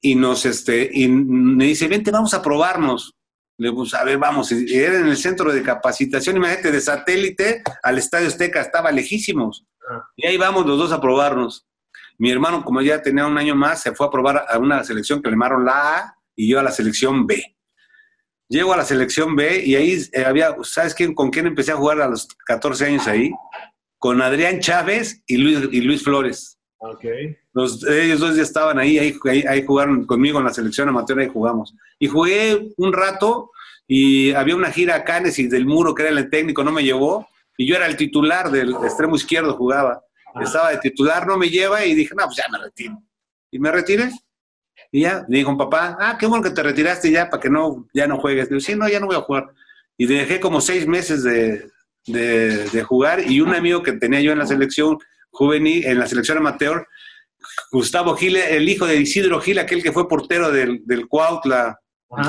[0.00, 3.14] y nos este y me dice, vente, vamos a probarnos.
[3.58, 4.50] Le digo, a ver, vamos.
[4.52, 9.66] Y era en el centro de capacitación, imagínate, de satélite al Estadio Azteca, estaba lejísimos.
[10.16, 11.66] Y ahí vamos los dos a probarnos.
[12.16, 15.20] Mi hermano, como ya tenía un año más, se fue a probar a una selección
[15.20, 17.56] que le llamaron la A y yo a la selección B.
[18.50, 21.76] Llego a la selección B y ahí eh, había, ¿sabes quién, con quién empecé a
[21.76, 23.30] jugar a los 14 años ahí?
[23.96, 26.58] Con Adrián Chávez y Luis, y Luis Flores.
[26.78, 27.36] Okay.
[27.52, 29.14] Los, ellos dos ya estaban ahí, ahí,
[29.48, 31.76] ahí, jugaron conmigo en la selección amateur, ahí jugamos.
[32.00, 33.52] Y jugué un rato
[33.86, 36.82] y había una gira a Canes y del Muro, que era el técnico, no me
[36.82, 37.28] llevó.
[37.56, 40.02] Y yo era el titular del extremo izquierdo, jugaba.
[40.34, 40.42] Ah.
[40.42, 43.00] Estaba de titular, no me lleva y dije, no, pues ya me retiro.
[43.52, 44.10] Y me retiré.
[44.92, 47.86] Y ya, le dijo papá, ah, qué bueno que te retiraste ya para que no,
[47.94, 48.48] ya no juegues.
[48.48, 49.50] Digo, sí, no, ya no voy a jugar.
[49.96, 51.70] Y dejé como seis meses de,
[52.06, 54.98] de, jugar y un amigo que tenía yo en la selección
[55.30, 56.86] juvenil, en la selección amateur,
[57.70, 61.78] Gustavo Gil, el hijo de Isidro Gil, aquel que fue portero del, del Cuautla,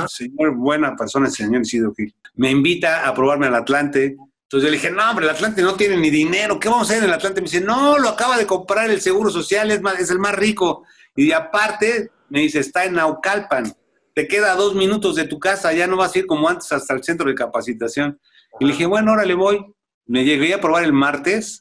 [0.07, 4.17] señor, buena persona, el señor Isidro Gil, me invita a probarme al Atlante.
[4.43, 6.91] Entonces yo le dije, no, hombre, el Atlante no tiene ni dinero, ¿qué vamos a
[6.91, 7.41] hacer en el Atlante?
[7.41, 10.35] Me dice, no, lo acaba de comprar el Seguro Social, es, más, es el más
[10.35, 10.83] rico.
[11.15, 13.73] Y aparte, me dice, está en Naucalpan,
[14.15, 16.93] te queda dos minutos de tu casa, ya no vas a ir como antes hasta
[16.93, 18.19] el centro de capacitación.
[18.59, 19.63] Y le dije, bueno, ahora le voy.
[20.05, 21.59] Me llegué a probar el martes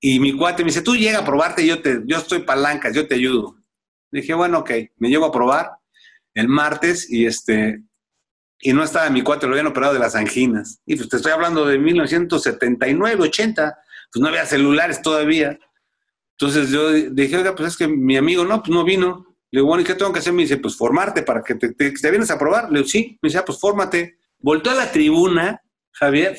[0.00, 3.08] y mi cuate me dice, tú llega a probarte, yo, te, yo estoy palancas, yo
[3.08, 3.56] te ayudo.
[4.10, 5.70] Le dije, bueno, ok, me llego a probar
[6.34, 7.82] el martes y este
[8.60, 10.80] y no estaba mi cuate, lo habían operado de las anginas.
[10.86, 13.78] Y pues te estoy hablando de 1979, 80,
[14.12, 15.58] pues no había celulares todavía.
[16.32, 19.35] Entonces yo dije, oiga, pues es que mi amigo no, pues no vino.
[19.50, 20.32] Le digo, bueno, ¿y qué tengo que hacer?
[20.32, 22.70] Me dice, pues formarte para que te, vienes a probar.
[22.70, 23.18] Le digo, sí.
[23.22, 24.18] Me dice, ah, pues fórmate.
[24.38, 26.36] Voltó a la tribuna, Javier,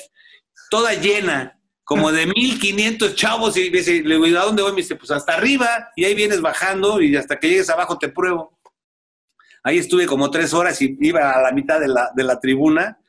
[0.70, 3.58] toda llena, como de 1500 chavos.
[3.58, 4.72] Y me dice, le digo, ¿a dónde voy?
[4.72, 5.90] Me dice, pues hasta arriba.
[5.96, 8.60] Y ahí vienes bajando y hasta que llegues abajo te pruebo.
[9.64, 13.00] Ahí estuve como tres horas y iba a la mitad de la, de la tribuna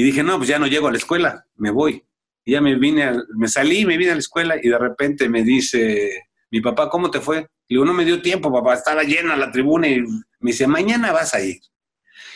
[0.00, 2.04] y dije, no, pues ya no llego a la escuela, me voy.
[2.44, 5.42] Y ya me vine, me salí, me vine a la escuela y de repente me
[5.42, 7.46] dice mi papá, ¿cómo te fue?
[7.70, 11.12] Y digo, no me dio tiempo, papá, estaba llena la tribuna y me dice, mañana
[11.12, 11.60] vas a ir.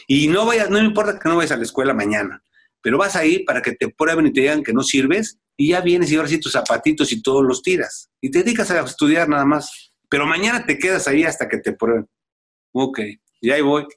[0.07, 2.41] Y no vayas, no me importa que no vayas a la escuela mañana,
[2.81, 5.71] pero vas a ir para que te prueben y te digan que no sirves y
[5.71, 8.13] ya vienes y ahora sí tus zapatitos y todos los tiras.
[8.21, 9.93] Y te dedicas a estudiar nada más.
[10.09, 12.09] Pero mañana te quedas ahí hasta que te prueben.
[12.73, 13.01] Ok,
[13.41, 13.89] y ahí voy.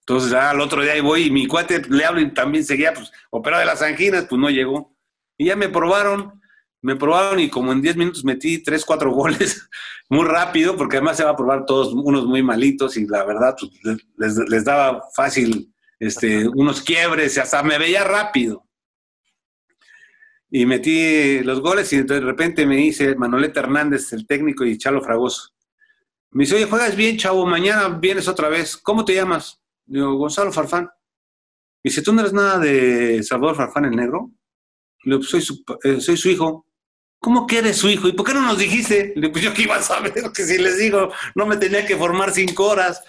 [0.00, 3.12] Entonces, al otro día ahí voy y mi cuate le hablo y también seguía, pues,
[3.30, 4.96] operado de las anginas, pues no llegó.
[5.38, 6.41] Y ya me probaron,
[6.82, 9.68] me probaron y como en 10 minutos metí 3, 4 goles
[10.08, 13.56] muy rápido, porque además se va a probar todos unos muy malitos y la verdad
[13.58, 18.66] pues, les, les, daba fácil este, unos quiebres y hasta me veía rápido.
[20.50, 25.00] Y metí los goles y de repente me dice Manoleta Hernández, el técnico, y Chalo
[25.00, 25.48] Fragoso.
[26.32, 28.76] Me dice, oye, juegas bien, chavo, mañana vienes otra vez.
[28.76, 29.62] ¿Cómo te llamas?
[29.86, 30.90] Digo, Gonzalo Farfán.
[31.82, 34.30] Y dice, ¿tú no eres nada de Salvador Farfán el Negro?
[35.04, 36.66] Le digo, soy su, eh, soy su hijo.
[37.22, 38.08] ¿Cómo que eres su hijo?
[38.08, 39.12] ¿Y por qué no nos dijiste?
[39.14, 41.96] Le pues yo qué iba a saber, que si les digo, no me tenía que
[41.96, 43.00] formar cinco horas.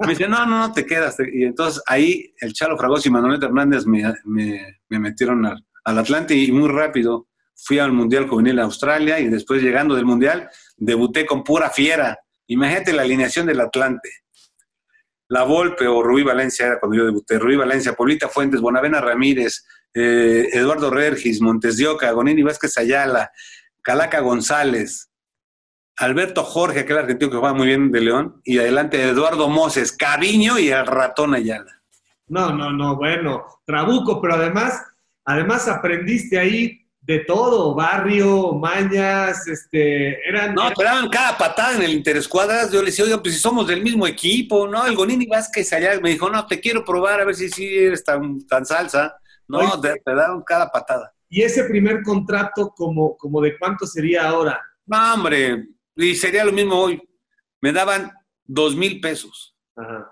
[0.00, 1.16] Me dice, no, no, no, te quedas.
[1.32, 5.98] Y entonces ahí el Chalo Fragoso y Manuel Hernández me, me, me metieron al, al,
[5.98, 10.50] Atlante y muy rápido fui al Mundial Juvenil a Australia y después llegando del Mundial
[10.76, 12.18] debuté con pura fiera.
[12.48, 14.10] Imagínate la alineación del Atlante.
[15.28, 17.38] La Volpe o Rubí Valencia era cuando yo debuté.
[17.38, 19.64] Rubí Valencia, Paulita Fuentes, Bonavena Ramírez,
[19.94, 23.30] eh, Eduardo Regis, Montes de Oca, Gonini Vázquez Ayala,
[23.80, 25.10] Calaca González,
[25.96, 30.58] Alberto Jorge, aquel argentino que juega muy bien de León, y adelante Eduardo Moses, Cariño
[30.58, 31.80] y el ratón Ayala.
[32.26, 34.82] No, no, no, bueno, Trabuco, pero además,
[35.24, 40.54] además aprendiste ahí de todo, barrio, mañas, este, eran...
[40.54, 43.66] No, te daban cada patada en el interescuadras, yo le decía, oye, pues si somos
[43.66, 44.86] del mismo equipo, ¿no?
[44.86, 48.02] El Gonini Vázquez allá me dijo, no, te quiero probar a ver si sí eres
[48.02, 49.16] tan, tan salsa.
[49.48, 51.12] No, te, te, daban cada patada.
[51.28, 54.60] ¿Y ese primer contrato, como, como de cuánto sería ahora?
[54.86, 57.02] No, hombre, y sería lo mismo hoy.
[57.60, 58.12] Me daban
[58.44, 59.56] dos mil pesos.
[59.76, 60.10] Ajá.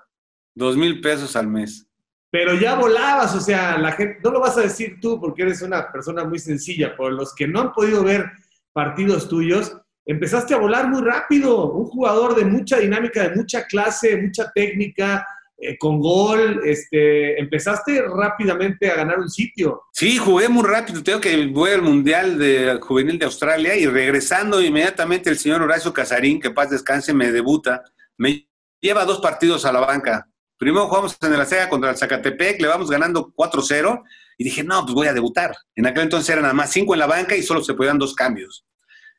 [0.54, 1.86] Dos mil pesos al mes.
[2.30, 5.60] Pero ya volabas, o sea, la gente, no lo vas a decir tú porque eres
[5.60, 8.30] una persona muy sencilla, por los que no han podido ver
[8.72, 14.16] partidos tuyos, empezaste a volar muy rápido, un jugador de mucha dinámica, de mucha clase,
[14.16, 15.26] mucha técnica,
[15.64, 19.82] eh, con gol, este, empezaste rápidamente a ganar un sitio.
[19.92, 21.04] Sí, jugué muy rápido.
[21.04, 25.92] Tengo que voy al Mundial de Juvenil de Australia y regresando inmediatamente el señor Horacio
[25.92, 27.84] Casarín, que paz descanse, me debuta.
[28.18, 28.48] Me
[28.80, 30.28] lleva dos partidos a la banca.
[30.58, 34.02] Primero jugamos en la Sega contra el Zacatepec, le vamos ganando 4-0
[34.38, 35.54] y dije, no, pues voy a debutar.
[35.76, 38.14] En aquel entonces eran nada más cinco en la banca y solo se podían dos
[38.16, 38.66] cambios.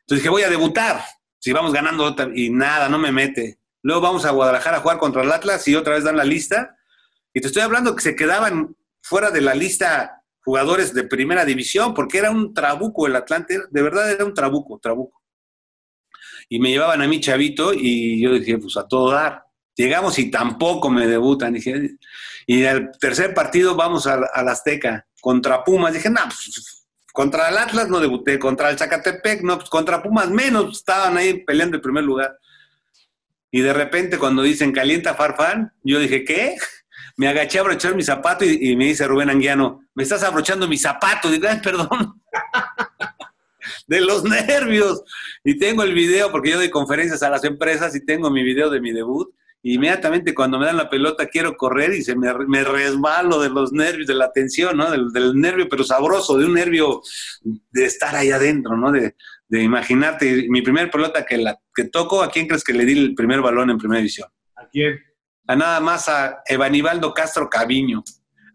[0.01, 1.06] Entonces dije, voy a debutar.
[1.39, 3.60] Si vamos ganando y nada, no me mete.
[3.83, 6.77] Luego vamos a Guadalajara a jugar contra el Atlas y otra vez dan la lista.
[7.33, 11.93] Y te estoy hablando que se quedaban fuera de la lista jugadores de primera división
[11.93, 15.21] porque era un trabuco el Atlante, de verdad era un trabuco, trabuco.
[16.49, 19.43] Y me llevaban a mí chavito y yo dije, pues a todo dar.
[19.75, 21.53] Llegamos y tampoco me debutan.
[21.53, 21.97] Dije,
[22.45, 25.93] y el tercer partido vamos a, la Azteca contra Pumas.
[25.93, 30.29] Dije, no, pues, contra el Atlas no debuté, contra el Zacatepec, no, pues contra Pumas
[30.29, 32.37] menos, estaban ahí peleando el primer lugar.
[33.53, 36.55] Y de repente cuando dicen calienta farfán, yo dije, ¿qué?
[37.17, 40.79] Me agaché a abrochar mi zapato y, me dice Rubén Anguiano, me estás abrochando mi
[40.79, 41.29] zapato.
[41.29, 42.19] Digo, ay, perdón.
[43.87, 45.03] de los nervios.
[45.43, 48.71] Y tengo el video, porque yo doy conferencias a las empresas y tengo mi video
[48.71, 49.31] de mi debut.
[49.61, 53.71] Inmediatamente cuando me dan la pelota quiero correr y se me, me resbalo de los
[53.71, 54.89] nervios, de la tensión, ¿no?
[54.89, 57.03] Del, del, nervio, pero sabroso, de un nervio
[57.43, 58.91] de estar ahí adentro, ¿no?
[58.91, 59.15] De,
[59.53, 62.97] de imaginarte, mi primer pelota que, la, que toco, ¿a quién crees que le di
[62.97, 64.27] el primer balón en primera división?
[64.55, 64.99] ¿A quién?
[65.47, 68.03] A nada más a Evanibaldo Castro Caviño,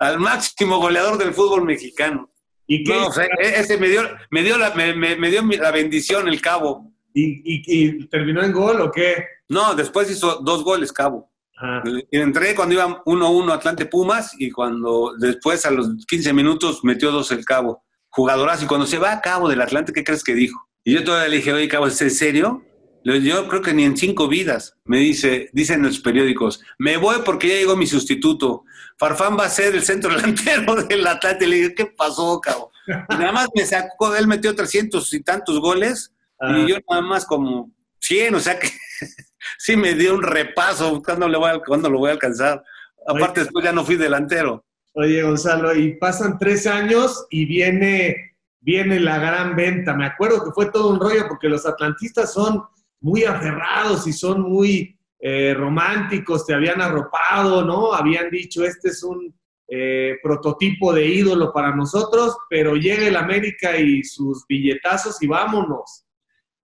[0.00, 2.32] al máximo goleador del fútbol mexicano.
[2.66, 2.96] ¿Y qué?
[2.96, 6.26] No, o sea, e-, ese me dio, me dio, la, me, me dio la bendición
[6.26, 6.92] el cabo.
[7.14, 9.24] ¿Y, y, ¿Y, terminó en gol o qué?
[9.48, 11.30] No, después hizo dos goles cabo.
[11.56, 11.84] Ajá.
[12.10, 17.30] Entré cuando iba 1-1 Atlante Pumas y cuando después a los 15 minutos metió dos
[17.30, 17.84] el cabo.
[18.08, 18.64] Jugadorazo.
[18.64, 20.67] Y cuando se va a cabo del Atlante, ¿qué crees que dijo?
[20.88, 22.64] Y yo todavía le dije, oye, cabo, ¿es en serio?
[23.04, 27.48] Yo creo que ni en cinco vidas, me dice, dicen los periódicos, me voy porque
[27.48, 28.64] ya llegó mi sustituto.
[28.96, 31.46] Farfán va a ser el centro delantero del Atlante.
[31.46, 32.72] Le dije, ¿qué pasó, cabo?
[32.86, 36.56] Y nada más me sacó, él metió 300 y tantos goles ah.
[36.56, 37.70] y yo nada más como
[38.00, 38.70] 100, o sea que
[39.58, 42.64] sí me dio un repaso, ¿cuándo, le voy a, ¿cuándo lo voy a alcanzar?
[43.06, 44.64] Aparte, después ya no fui delantero.
[44.94, 48.27] Oye, Gonzalo, y pasan tres años y viene
[48.68, 49.94] viene la gran venta.
[49.94, 52.62] Me acuerdo que fue todo un rollo porque los atlantistas son
[53.00, 57.94] muy aferrados y son muy, eh, románticos te habían arropado, ¿no?
[57.94, 59.34] Habían dicho, este es un
[59.68, 66.04] eh, prototipo de ídolo para nosotros, pero llega el América y sus billetazos y vámonos.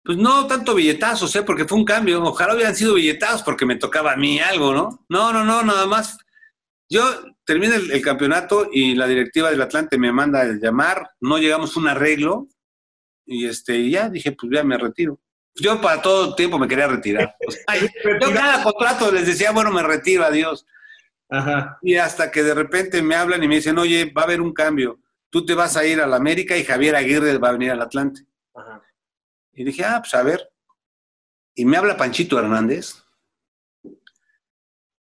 [0.05, 1.43] Pues no tanto billetazos, ¿eh?
[1.43, 2.23] porque fue un cambio.
[2.23, 5.07] Ojalá hubieran sido billetazos porque me tocaba a mí algo, ¿no?
[5.09, 6.19] No, no, no, nada más.
[6.95, 7.03] Yo
[7.45, 11.81] terminé el, campeonato y la directiva del Atlante me manda a llamar, no llegamos a
[11.81, 12.47] un arreglo
[13.27, 15.19] y este, ya dije, pues ya me retiro.
[15.57, 17.35] Yo para todo tiempo me quería retirar.
[18.21, 20.65] yo cada contrato les decía, bueno, me retiro, adiós.
[21.83, 24.53] Y hasta que de repente me hablan y me dicen, oye, va a haber un
[24.53, 25.01] cambio.
[25.31, 27.83] Tú te vas a ir a la América y Javier Aguirre va a venir al
[27.83, 28.25] Atlante.
[29.53, 30.49] Y dije, ah, pues a ver.
[31.57, 33.04] Y me habla Panchito Hernández,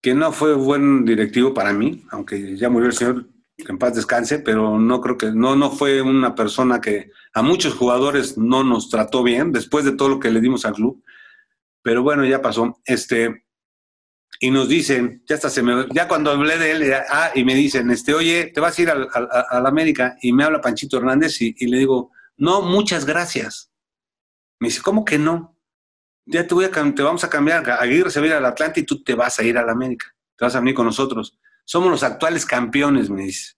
[0.04, 4.38] que no fue buen directivo para mí, aunque ya murió el señor, en paz descanse,
[4.38, 8.90] pero no creo que, no, no fue una persona que a muchos jugadores no nos
[8.90, 11.02] trató bien, después de todo lo que le dimos al club.
[11.80, 12.82] Pero bueno, ya pasó.
[12.84, 13.46] Este,
[14.40, 17.54] y nos dicen, ya hasta se me, ya cuando hablé de él, ah, y me
[17.54, 18.98] dicen, este, oye, te vas a ir a,
[19.58, 23.72] la América, y me habla Panchito Hernández y, le digo, no, muchas gracias.
[24.60, 25.53] Me dice, ¿cómo que no?
[26.26, 28.80] Ya te voy a, te vamos a cambiar, Aguirre se va a ir al Atlante
[28.80, 30.06] y tú te vas a ir a la América,
[30.36, 31.38] te vas a venir con nosotros.
[31.64, 33.54] Somos los actuales campeones, me dice.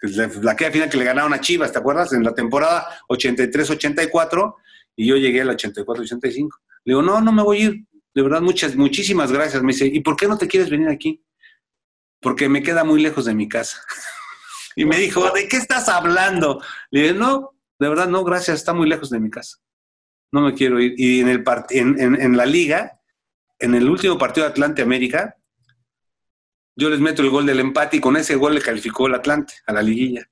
[0.00, 2.12] La, la que final que le ganaron a Chivas, ¿te acuerdas?
[2.12, 4.56] En la temporada 83-84,
[4.96, 6.48] y yo llegué al 84-85.
[6.84, 9.62] Le digo, no, no me voy a ir de verdad, muchas, muchísimas gracias.
[9.62, 11.24] Me dice, ¿y por qué no te quieres venir aquí?
[12.20, 13.82] Porque me queda muy lejos de mi casa.
[14.76, 16.62] y me dijo, ¿de qué estás hablando?
[16.90, 19.58] Le dije, no, de verdad, no, gracias, está muy lejos de mi casa.
[20.32, 20.94] No me quiero ir.
[20.96, 23.00] Y en, el en, en, la liga,
[23.58, 25.36] en el último partido de Atlante América,
[26.74, 29.54] yo les meto el gol del empate y con ese gol le calificó el Atlante
[29.66, 30.28] a la liguilla.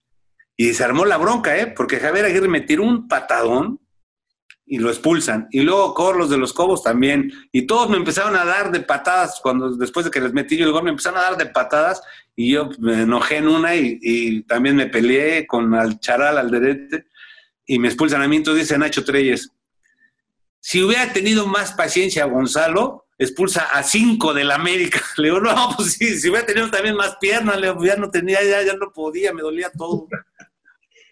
[0.57, 1.67] Y se armó la bronca, ¿eh?
[1.67, 3.79] Porque Javier Aguirre me tiró un patadón
[4.67, 5.49] y lo expulsan.
[5.51, 7.33] Y luego Corlos de los Cobos también.
[7.51, 10.65] Y todos me empezaron a dar de patadas, cuando después de que les metí yo
[10.65, 12.01] el gol, me empezaron a dar de patadas
[12.37, 17.05] y yo me enojé en una y, también me peleé con al charal, al derecho,
[17.67, 18.37] y me expulsan a mí.
[18.37, 19.53] Entonces dice Nacho Treyes,
[20.61, 25.01] si hubiera tenido más paciencia Gonzalo, expulsa a cinco del América.
[25.17, 28.43] Le digo, no, pues sí, si hubiera tenido también más piernas, le ya no tenía,
[28.43, 30.07] ya, ya no podía, me dolía todo.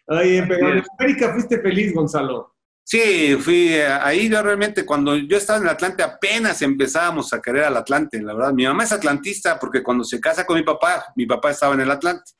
[0.06, 2.54] Oye, pero en América fuiste feliz, Gonzalo.
[2.82, 7.64] Sí, fui ahí yo realmente cuando yo estaba en el Atlante apenas empezábamos a querer
[7.64, 8.54] al Atlante, la verdad.
[8.54, 11.82] Mi mamá es atlantista porque cuando se casa con mi papá, mi papá estaba en
[11.82, 12.32] el Atlante.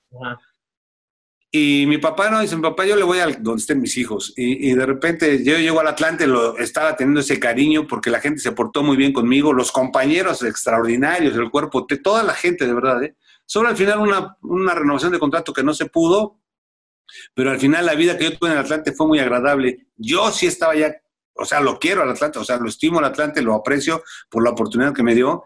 [1.51, 4.35] Y mi papá no dice, mi papá yo le voy a donde estén mis hijos.
[4.37, 8.41] Y, de repente yo llego al Atlante, lo, estaba teniendo ese cariño porque la gente
[8.41, 13.03] se portó muy bien conmigo, los compañeros extraordinarios, el cuerpo, toda la gente de verdad.
[13.03, 13.17] ¿eh?
[13.47, 16.39] Solo al final una, una renovación de contrato que no se pudo,
[17.35, 19.87] pero al final la vida que yo tuve en el Atlante fue muy agradable.
[19.97, 20.95] Yo sí estaba ya,
[21.33, 24.45] o sea, lo quiero al Atlante, o sea, lo estimo al Atlante, lo aprecio por
[24.45, 25.45] la oportunidad que me dio,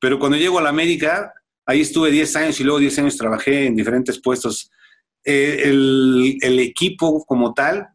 [0.00, 1.32] pero cuando llego a la América,
[1.64, 4.70] ahí estuve 10 años y luego 10 años trabajé en diferentes puestos.
[5.28, 7.88] Eh, el, el, equipo como tal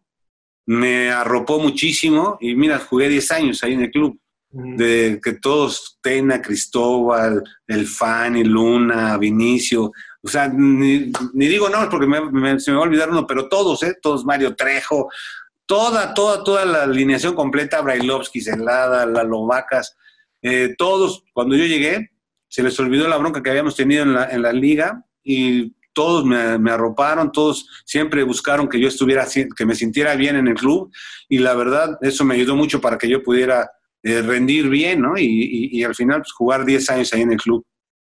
[0.65, 4.19] me arropó muchísimo y mira, jugué 10 años ahí en el club.
[4.53, 12.05] De que todos, Tena, Cristóbal, El Fanny, Luna, Vinicio, o sea, ni, digo no, porque
[12.59, 13.95] se me va a olvidar uno, pero todos, ¿eh?
[14.01, 15.09] Todos, Mario Trejo,
[15.65, 19.95] toda, toda, toda la alineación completa, Brailovsky, Celada, Lalo Vacas,
[20.41, 22.11] eh, todos, cuando yo llegué,
[22.47, 26.25] se les olvidó la bronca que habíamos tenido en la, en la liga y todos
[26.25, 29.25] me, me, arroparon, todos siempre buscaron que yo estuviera,
[29.55, 30.91] que me sintiera bien en el club
[31.27, 33.69] y la verdad, eso me ayudó mucho para que yo pudiera
[34.03, 35.17] eh, rendir bien, ¿no?
[35.17, 37.65] Y, y, al final, pues, jugar 10 años ahí en el club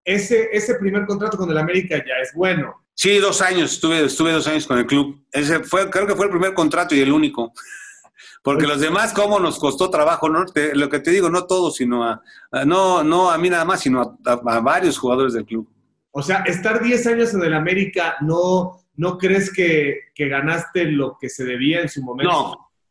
[0.06, 2.86] ese, ese primer contrato con el América ya es bueno.
[2.94, 5.26] Sí, dos años, estuve, estuve dos años con el club.
[5.32, 7.54] Ese fue, creo que fue el primer contrato y el único.
[8.44, 10.30] Porque los demás, ¿cómo nos costó trabajo?
[10.30, 10.46] ¿no?
[10.74, 12.22] lo que te digo, no todos, sino a,
[12.66, 15.68] no, no a mí nada más, sino a, varios jugadores del club.
[16.16, 21.18] O sea, estar 10 años en el América, ¿no, no crees que, que ganaste lo
[21.20, 22.32] que se debía en su momento?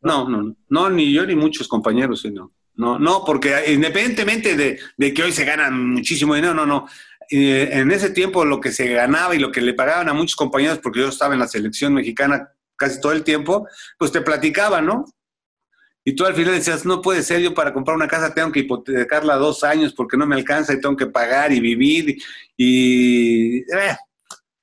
[0.02, 2.52] No, no, no, no, ni yo ni muchos compañeros, sino.
[2.74, 6.88] No, no, porque independientemente de, que hoy se gana muchísimo dinero, no, no.
[7.30, 10.34] Eh, en ese tiempo lo que se ganaba y lo que le pagaban a muchos
[10.34, 14.84] compañeros, porque yo estaba en la selección mexicana casi todo el tiempo, pues te platicaban,
[14.86, 15.04] ¿no?
[16.04, 18.60] Y tú al final decías, no puede ser, yo para comprar una casa tengo que
[18.60, 22.16] hipotecarla dos años porque no me alcanza y tengo que pagar y vivir
[22.56, 23.96] y, eh,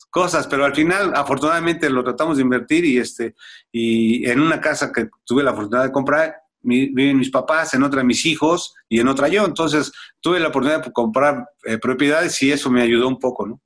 [0.10, 3.36] cosas, pero al final afortunadamente lo tratamos de invertir y este
[3.72, 8.04] y en una casa que tuve la oportunidad de comprar viven mis papás, en otra
[8.04, 9.46] mis hijos y en otra yo.
[9.46, 13.62] Entonces tuve la oportunidad de comprar eh, propiedades y eso me ayudó un poco, ¿no?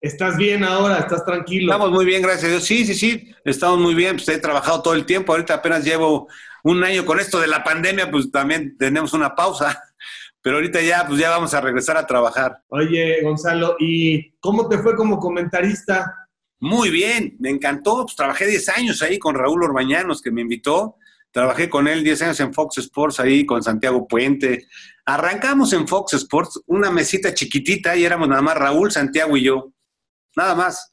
[0.00, 0.98] ¿Estás bien ahora?
[0.98, 1.72] ¿Estás tranquilo?
[1.72, 2.64] Estamos muy bien, gracias a Dios.
[2.64, 4.16] Sí, sí, sí, estamos muy bien.
[4.16, 5.32] Pues he trabajado todo el tiempo.
[5.32, 6.26] Ahorita apenas llevo
[6.64, 9.82] un año con esto de la pandemia, pues también tenemos una pausa.
[10.42, 12.62] pero ahorita ya, pues ya vamos a regresar a trabajar.
[12.68, 16.28] Oye, Gonzalo, ¿y cómo te fue como comentarista?
[16.60, 18.04] Muy bien, me encantó.
[18.04, 20.96] Pues trabajé 10 años ahí con Raúl Orbañanos, que me invitó.
[21.32, 24.66] Trabajé con él 10 años en Fox Sports, ahí con Santiago Puente.
[25.04, 29.72] Arrancamos en Fox Sports una mesita chiquitita y éramos nada más Raúl, Santiago y yo.
[30.36, 30.92] Nada más.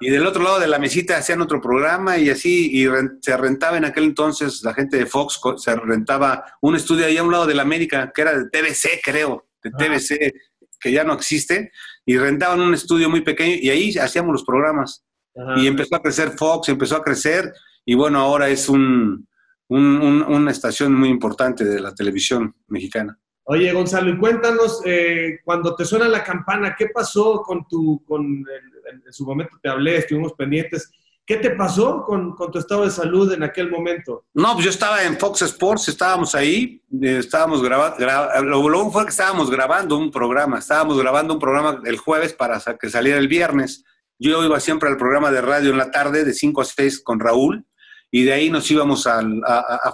[0.00, 2.88] Y del otro lado de la mesita hacían otro programa y así, y
[3.20, 7.22] se rentaba en aquel entonces, la gente de Fox se rentaba un estudio ahí a
[7.22, 10.32] un lado de la América, que era de TBC, creo, de TBC,
[10.80, 11.72] que ya no existe,
[12.06, 15.04] y rentaban un estudio muy pequeño y ahí hacíamos los programas.
[15.56, 17.52] Y empezó a crecer Fox, empezó a crecer,
[17.84, 19.28] y bueno, ahora es un,
[19.68, 23.18] una estación muy importante de la televisión mexicana.
[23.50, 28.44] Oye, Gonzalo, y cuéntanos, eh, cuando te suena la campana, ¿qué pasó con tu, con
[28.90, 30.90] en su momento te hablé, estuvimos pendientes,
[31.24, 34.26] ¿qué te pasó con, con, tu estado de salud en aquel momento?
[34.34, 39.04] No, pues yo estaba en Fox Sports, estábamos ahí, eh, estábamos grabando, lo, lo fue
[39.04, 43.28] que estábamos grabando un programa, estábamos grabando un programa el jueves para que saliera el
[43.28, 43.82] viernes.
[44.18, 47.18] Yo iba siempre al programa de radio en la tarde, de 5 a 6 con
[47.18, 47.64] Raúl,
[48.10, 49.22] y de ahí nos íbamos a,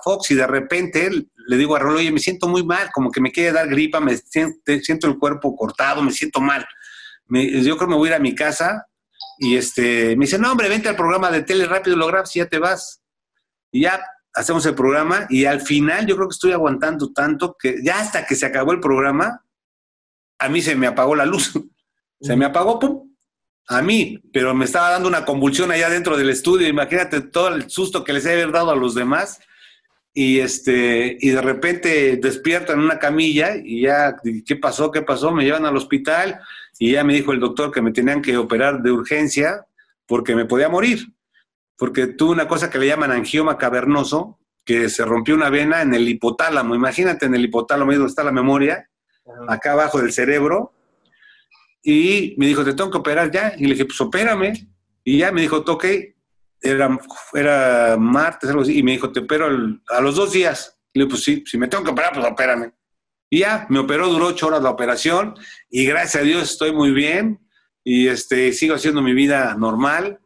[0.02, 1.10] Fox y de repente
[1.46, 4.00] le digo a Raúl, oye, me siento muy mal, como que me quiere dar gripa,
[4.00, 6.64] me siento, siento el cuerpo cortado, me siento mal.
[7.28, 8.86] yo creo que me voy a ir a mi casa
[9.38, 12.46] y este, me dice, no, hombre, vente al programa de tele rápido, lo grabas ya
[12.46, 13.02] te vas.
[13.72, 14.00] Y ya
[14.32, 18.26] hacemos el programa y al final yo creo que estoy aguantando tanto que ya hasta
[18.26, 19.44] que se acabó el programa,
[20.38, 21.52] a mí se me apagó la luz.
[22.20, 23.13] se me apagó, pum,
[23.66, 26.68] a mí, pero me estaba dando una convulsión allá dentro del estudio.
[26.68, 29.40] Imagínate todo el susto que les he dado a los demás.
[30.12, 34.14] Y, este, y de repente despierto en una camilla y ya,
[34.46, 34.92] ¿qué pasó?
[34.92, 35.32] ¿Qué pasó?
[35.32, 36.40] Me llevan al hospital
[36.78, 39.66] y ya me dijo el doctor que me tenían que operar de urgencia
[40.06, 41.12] porque me podía morir.
[41.76, 45.94] Porque tuve una cosa que le llaman angioma cavernoso, que se rompió una vena en
[45.94, 46.76] el hipotálamo.
[46.76, 48.88] Imagínate en el hipotálamo, ahí donde está la memoria,
[49.48, 50.73] acá abajo del cerebro,
[51.86, 53.54] y me dijo, te tengo que operar ya.
[53.58, 54.66] Y le dije, pues opérame.
[55.04, 56.16] Y ya me dijo, toque,
[56.58, 56.98] era,
[57.34, 58.78] era martes, algo así.
[58.78, 59.46] Y me dijo, te opero
[59.88, 60.80] a los dos días.
[60.94, 62.72] Y le dije, pues sí, si me tengo que operar, pues opérame.
[63.28, 65.34] Y ya, me operó, duró ocho horas la operación.
[65.68, 67.46] Y gracias a Dios estoy muy bien.
[67.84, 70.20] Y este, sigo haciendo mi vida normal.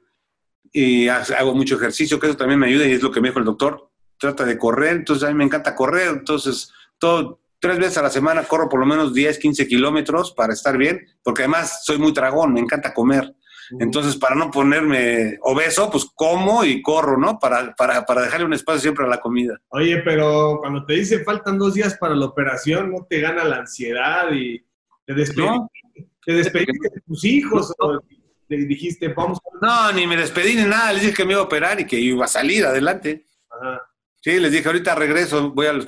[0.72, 2.86] Y hago mucho ejercicio, que eso también me ayuda.
[2.86, 3.90] Y es lo que me dijo el doctor.
[4.16, 4.94] Trata de correr.
[4.94, 6.06] Entonces a mí me encanta correr.
[6.10, 10.52] Entonces, todo, tres veces a la semana corro por lo menos 10, 15 kilómetros para
[10.52, 13.34] estar bien, porque además soy muy dragón, me encanta comer.
[13.80, 17.38] Entonces, para no ponerme obeso, pues como y corro, ¿no?
[17.38, 19.60] Para, para, para, dejarle un espacio siempre a la comida.
[19.68, 23.56] Oye, pero cuando te dicen faltan dos días para la operación, ¿no te gana la
[23.58, 24.64] ansiedad y
[25.04, 27.74] te despediste, te despediste de tus hijos?
[27.78, 28.00] ¿o
[28.48, 29.38] le dijiste, vamos?
[29.60, 32.00] No, ni me despedí ni nada, les dije que me iba a operar y que
[32.00, 33.26] iba a salir adelante.
[33.50, 33.82] Ajá.
[34.20, 35.86] Sí, les dije, ahorita regreso, voy al,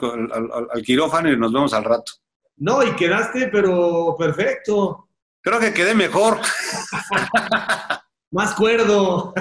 [0.85, 2.13] quirófano y nos vemos al rato.
[2.57, 5.09] No, y quedaste, pero perfecto.
[5.41, 6.39] Creo que quedé mejor.
[8.33, 9.35] Más cuerdo.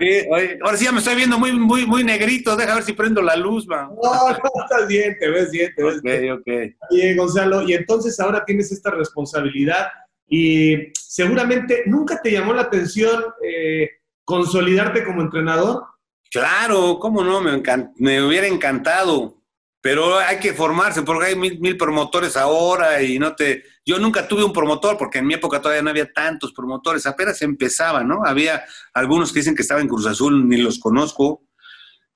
[0.00, 0.26] Sí,
[0.62, 2.56] ahora sí ya me estoy viendo muy, muy, muy negrito.
[2.56, 3.90] Deja ver si prendo la luz, man.
[4.02, 6.32] No, no, estás bien, te ves bien, te ves bien.
[6.32, 6.48] Ok, ok.
[6.90, 9.88] Oye, Gonzalo, y entonces ahora tienes esta responsabilidad
[10.26, 13.90] y seguramente nunca te llamó la atención eh,
[14.24, 15.84] consolidarte como entrenador.
[16.30, 17.62] Claro, cómo no, me,
[17.96, 19.42] me hubiera encantado,
[19.80, 23.64] pero hay que formarse porque hay mil, promotores ahora y no te...
[23.86, 27.42] Yo nunca tuve un promotor porque en mi época todavía no había tantos promotores, apenas
[27.42, 28.22] empezaba, ¿no?
[28.24, 31.42] Había algunos que dicen que estaban en Cruz Azul, ni los conozco,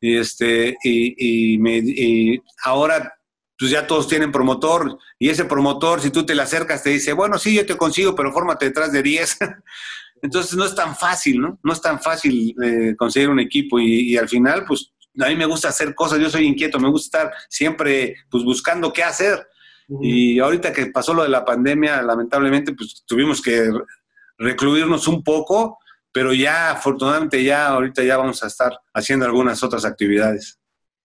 [0.01, 3.19] y, este, y, y, me, y ahora
[3.59, 7.13] pues ya todos tienen promotor y ese promotor, si tú te le acercas, te dice,
[7.13, 9.39] bueno, sí, yo te consigo, pero fórmate detrás de 10.
[10.23, 11.59] Entonces no es tan fácil, ¿no?
[11.63, 15.47] No es tan fácil eh, conseguir un equipo y, al final, pues a mí me
[15.47, 19.47] gusta hacer cosas, yo soy inquieto, me gusta estar siempre pues buscando qué hacer.
[20.03, 23.71] Y ahorita que pasó lo de la pandemia, lamentablemente, pues tuvimos que
[24.37, 25.79] recluirnos un poco,
[26.13, 30.59] pero ya afortunadamente ya ahorita ya vamos a estar haciendo algunas otras actividades.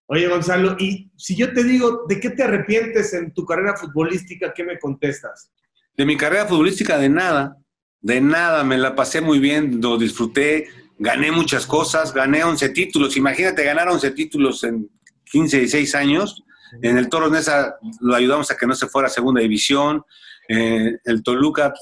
[0.08, 4.54] Oye, Gonzalo, y si yo te digo, ¿de qué te arrepientes en tu carrera futbolística?
[4.54, 5.52] ¿Qué me contestas?
[5.96, 7.58] De mi carrera futbolística, de nada.
[8.04, 10.68] De nada, me la pasé muy bien, lo disfruté,
[11.00, 13.16] gané muchas cosas, gané 11 títulos.
[13.16, 14.90] Imagínate ganar 11 títulos en
[15.32, 16.44] 15, 16 años.
[16.82, 20.04] En el Toros Nesa lo ayudamos a que no se fuera a segunda división.
[20.50, 21.74] Eh, el Toluca,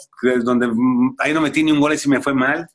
[0.44, 2.68] donde mm, ahí no metí ni un gol y sí me fue mal.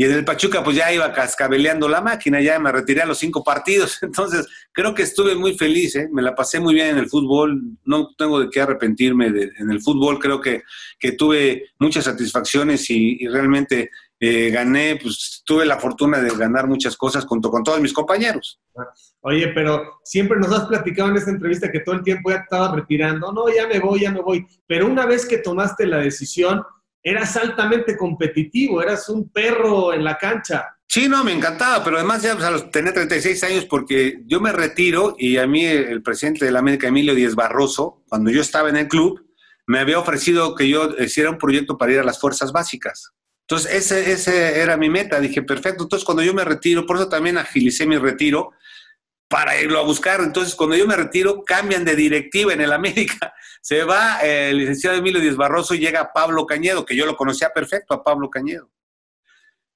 [0.00, 3.18] Y en el Pachuca, pues ya iba cascabeleando la máquina, ya me retiré a los
[3.18, 3.98] cinco partidos.
[4.02, 6.08] Entonces, creo que estuve muy feliz, ¿eh?
[6.10, 7.60] me la pasé muy bien en el fútbol.
[7.84, 10.18] No tengo de qué arrepentirme en el fútbol.
[10.18, 10.62] Creo que,
[10.98, 16.96] que tuve muchas satisfacciones y, realmente eh, gané, pues tuve la fortuna de ganar muchas
[16.96, 18.58] cosas junto con todos mis compañeros.
[19.20, 22.74] Oye, pero siempre nos has platicado en esta entrevista que todo el tiempo ya estaba
[22.74, 26.62] retirando, no, ya me voy, ya me voy, pero una vez que tomaste la decisión,
[27.02, 30.76] eras altamente competitivo, eras un perro en la cancha.
[30.86, 35.14] Sí, no, me encantaba, pero además ya pues, a 36 años porque yo me retiro
[35.18, 38.76] y a mí el presidente de la América, Emilio Díez Barroso, cuando yo estaba en
[38.76, 39.24] el club,
[39.66, 43.12] me había ofrecido que yo hiciera un proyecto para ir a las fuerzas básicas.
[43.42, 45.20] Entonces, ese, ese era mi meta.
[45.20, 45.84] Dije, perfecto.
[45.84, 48.50] Entonces, cuando yo me retiro, por eso también agilicé mi retiro
[49.30, 50.20] para irlo a buscar.
[50.20, 53.32] Entonces, cuando yo me retiro, cambian de directiva en el América.
[53.62, 57.50] Se va el licenciado Emilio Díaz Barroso y llega Pablo Cañedo, que yo lo conocía
[57.50, 58.68] perfecto a Pablo Cañedo.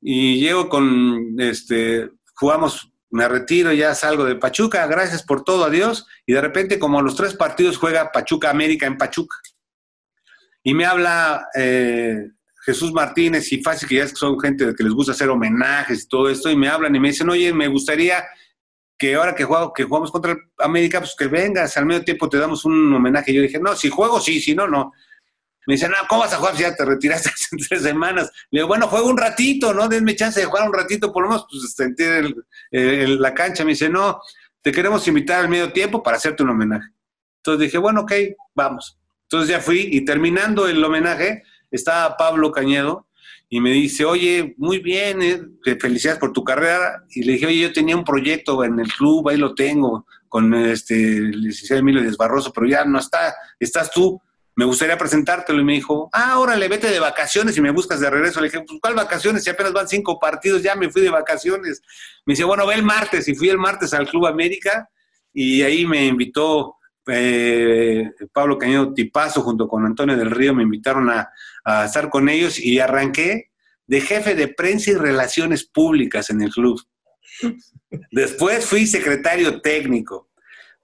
[0.01, 6.05] Y llego con, este, jugamos, me retiro, ya salgo de Pachuca, gracias por todo, adiós.
[6.27, 9.37] Y de repente, como los tres partidos, juega Pachuca América en Pachuca.
[10.65, 12.27] Y me habla eh,
[12.65, 16.29] Jesús Martínez y Fácil, que ya son gente que les gusta hacer homenajes y todo
[16.29, 18.25] esto, y me hablan y me dicen, oye, me gustaría
[18.97, 22.39] que ahora que, juego, que jugamos contra América, pues que vengas, al medio tiempo te
[22.39, 23.33] damos un homenaje.
[23.33, 24.93] Yo dije, no, si juego, sí, si no, no.
[25.67, 28.31] Me dicen, no, ¿cómo vas a jugar si ya te retiraste hace tres semanas?
[28.51, 29.89] Le digo, bueno, juego un ratito, ¿no?
[29.89, 32.35] Denme chance de jugar un ratito, por lo menos, pues, sentir
[32.71, 33.65] el, la cancha.
[33.65, 34.21] Me dice, no,
[34.63, 36.89] te queremos invitar al medio tiempo para hacerte un homenaje.
[37.39, 38.13] Entonces dije, bueno, ok,
[38.55, 38.99] vamos.
[39.23, 43.07] Entonces ya fui y terminando el homenaje, estaba Pablo Cañedo,
[43.49, 47.05] y me dice, oye, muy bien, eh, felicidades por tu carrera.
[47.11, 50.53] Y le dije, oye, yo tenía un proyecto en el club, ahí lo tengo, con
[50.55, 54.21] este, el licenciado Emilio Desbarroso, pero ya no está, estás tú.
[54.57, 55.61] Me gustaría presentártelo.
[55.61, 58.41] Y me dijo, ah, órale, vete de vacaciones y me buscas de regreso.
[58.41, 59.45] Le dije, pues, ¿cuál vacaciones?
[59.45, 61.83] Si apenas van cinco partidos, ya me fui de vacaciones.
[62.25, 63.27] Me dice, bueno, ve el martes.
[63.29, 64.89] Y fui el martes al Club América
[65.33, 66.77] y ahí me invitó
[67.07, 71.31] eh, Pablo Cañedo Tipazo junto con Antonio del Río me invitaron a,
[71.85, 73.51] estar con ellos y arranqué
[73.87, 76.81] de jefe de prensa y relaciones públicas en el club.
[78.11, 80.31] Después fui secretario técnico.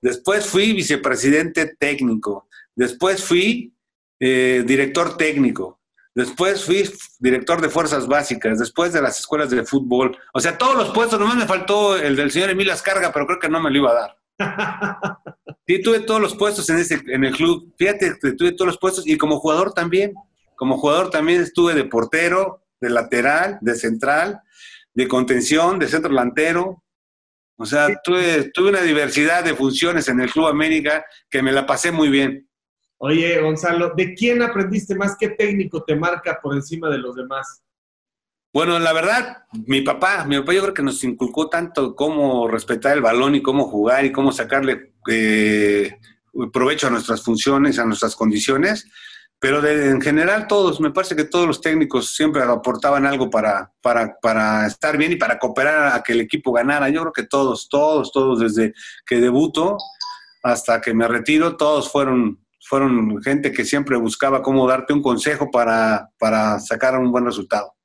[0.00, 2.48] Después fui vicepresidente técnico.
[2.74, 3.74] Después fui
[4.18, 5.80] eh, director técnico.
[6.14, 8.58] Después fui director de fuerzas básicas.
[8.58, 10.16] Después de las escuelas de fútbol.
[10.32, 11.20] O sea, todos los puestos.
[11.20, 13.90] Nomás me faltó el del señor Emilio Ascarga, pero creo que no me lo iba
[13.90, 14.19] a dar.
[15.66, 17.72] Sí, tuve todos los puestos en, ese, en el club.
[17.78, 20.14] Fíjate, tuve todos los puestos y como jugador también.
[20.56, 24.40] Como jugador también estuve de portero, de lateral, de central,
[24.94, 26.82] de contención, de centro delantero.
[27.56, 31.66] O sea, tuve, tuve una diversidad de funciones en el Club América que me la
[31.66, 32.48] pasé muy bien.
[32.98, 35.16] Oye, Gonzalo, ¿de quién aprendiste más?
[35.18, 37.62] ¿Qué técnico te marca por encima de los demás?
[38.52, 42.96] Bueno, la verdad, mi papá, mi papá yo creo que nos inculcó tanto cómo respetar
[42.96, 45.96] el balón y cómo jugar y cómo sacarle eh,
[46.52, 48.88] provecho a nuestras funciones, a nuestras condiciones,
[49.38, 54.18] pero en general todos, me parece que todos los técnicos siempre aportaban algo para, para,
[54.20, 56.90] para estar bien y para cooperar a que el equipo ganara.
[56.90, 58.74] Yo creo que todos, todos, todos, desde
[59.06, 59.78] que debuto
[60.42, 65.50] hasta que me retiro, todos fueron, fueron gente que siempre buscaba cómo darte un consejo
[65.50, 67.76] para, para sacar un buen resultado.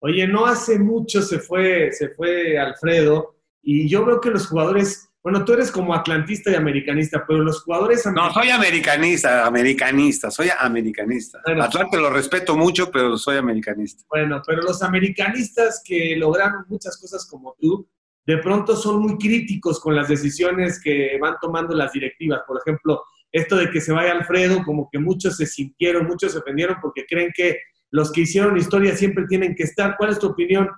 [0.00, 5.08] Oye, no hace mucho se fue, se fue Alfredo y yo veo que los jugadores,
[5.22, 8.06] bueno, tú eres como atlantista y americanista, pero los jugadores...
[8.14, 11.40] No, soy americanista, americanista, soy americanista.
[11.60, 14.04] Atlante lo respeto mucho, pero soy americanista.
[14.08, 17.88] Bueno, pero los americanistas que lograron muchas cosas como tú,
[18.26, 22.42] de pronto son muy críticos con las decisiones que van tomando las directivas.
[22.46, 26.38] Por ejemplo, esto de que se vaya Alfredo, como que muchos se sintieron, muchos se
[26.38, 27.58] ofendieron porque creen que
[27.90, 29.96] los que hicieron historia siempre tienen que estar.
[29.96, 30.68] ¿Cuál es tu opinión?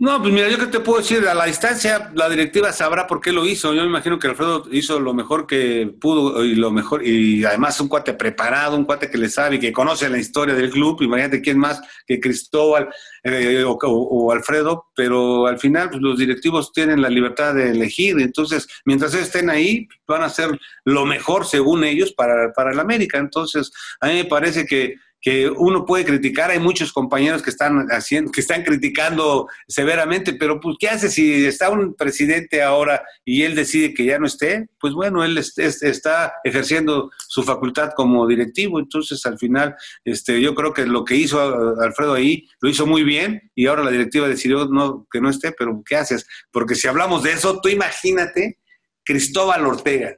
[0.00, 3.20] No, pues mira, yo que te puedo decir, a la distancia la directiva sabrá por
[3.20, 3.74] qué lo hizo.
[3.74, 7.80] Yo me imagino que Alfredo hizo lo mejor que pudo y lo mejor, y además
[7.80, 11.02] un cuate preparado, un cuate que le sabe y que conoce la historia del club.
[11.02, 12.88] Imagínate quién más que Cristóbal
[13.24, 18.20] eh, o, Alfredo, pero al final pues, los directivos tienen la libertad de elegir.
[18.20, 23.18] Entonces, mientras estén ahí, van a hacer lo mejor según ellos para, para el América.
[23.18, 27.88] Entonces, a mí me parece que que uno puede criticar, hay muchos compañeros que están
[27.90, 33.42] haciendo, que están criticando severamente, pero pues ¿qué hace si está un presidente ahora y
[33.42, 34.68] él decide que ya no esté?
[34.80, 40.72] Pues bueno, él está ejerciendo su facultad como directivo, entonces al final este, yo creo
[40.72, 44.66] que lo que hizo Alfredo ahí lo hizo muy bien y ahora la directiva decidió
[44.66, 46.28] no, que no esté, pero ¿qué haces?
[46.52, 48.58] Porque si hablamos de eso, tú imagínate
[49.04, 50.16] Cristóbal Ortega,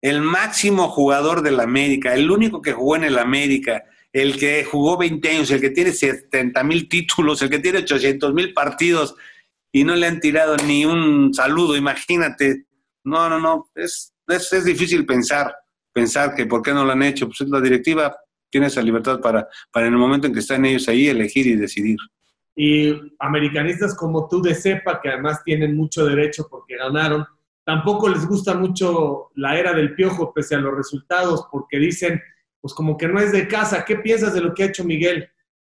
[0.00, 4.98] el máximo jugador del América, el único que jugó en el América, el que jugó
[4.98, 9.14] 20 años, el que tiene 70 mil títulos, el que tiene 800 mil partidos
[9.72, 12.66] y no le han tirado ni un saludo, imagínate.
[13.04, 15.54] No, no, no, es, es, difícil pensar,
[15.92, 17.26] pensar que por qué no lo han hecho.
[17.26, 18.14] Pues la directiva
[18.50, 21.56] tiene esa libertad para, para en el momento en que están ellos ahí elegir y
[21.56, 21.96] decidir.
[22.54, 27.24] y americanistas como tú de cepa, que además tienen mucho derecho porque ganaron,
[27.64, 32.20] tampoco les gusta mucho la era del piojo pese a los resultados, porque dicen,
[32.62, 33.84] pues como que no es de casa.
[33.84, 35.28] ¿Qué piensas de lo que ha hecho Miguel?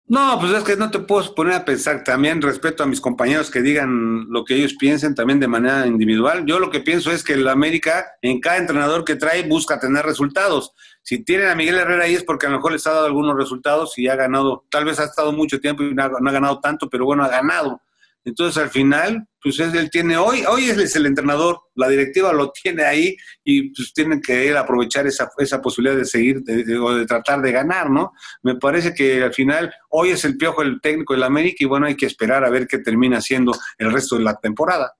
[0.07, 2.03] No, pues es que no te puedo poner a pensar.
[2.03, 6.45] También respeto a mis compañeros que digan lo que ellos piensen también de manera individual.
[6.47, 10.03] Yo lo que pienso es que el América, en cada entrenador que trae, busca tener
[10.03, 10.73] resultados.
[11.03, 13.37] Si tienen a Miguel Herrera ahí es porque a lo mejor les ha dado algunos
[13.37, 16.33] resultados y ha ganado, tal vez ha estado mucho tiempo y no ha, no ha
[16.33, 17.79] ganado tanto, pero bueno, ha ganado.
[18.25, 22.83] Entonces, al final, pues él tiene hoy, hoy es el entrenador, la directiva lo tiene
[22.83, 26.43] ahí y pues tienen que aprovechar esa, esa posibilidad de seguir
[26.81, 28.11] o de, tratar de ganar, ¿no?
[28.43, 31.85] Me parece que al final, hoy es el piojo el técnico del América y bueno,
[31.85, 34.93] hay que esperar a ver qué termina siendo el resto de la temporada.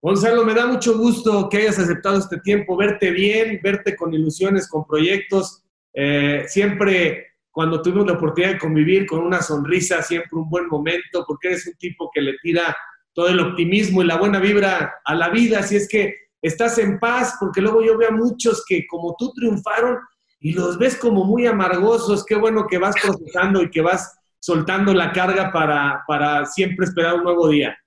[0.00, 4.68] Gonzalo, me da mucho gusto que hayas aceptado este tiempo, verte bien, verte con ilusiones,
[4.68, 5.64] con proyectos.
[5.94, 11.24] Eh, siempre cuando tuvimos la oportunidad de convivir con una sonrisa, siempre un buen momento,
[11.24, 12.76] porque eres un tipo que le tira
[13.12, 16.98] todo el optimismo y la buena vibra a la vida, si es que estás en
[16.98, 19.98] paz, porque luego yo veo a muchos que como tú triunfaron
[20.40, 24.92] y los ves como muy amargosos, qué bueno que vas procesando y que vas soltando
[24.92, 27.78] la carga para, para siempre esperar un nuevo día.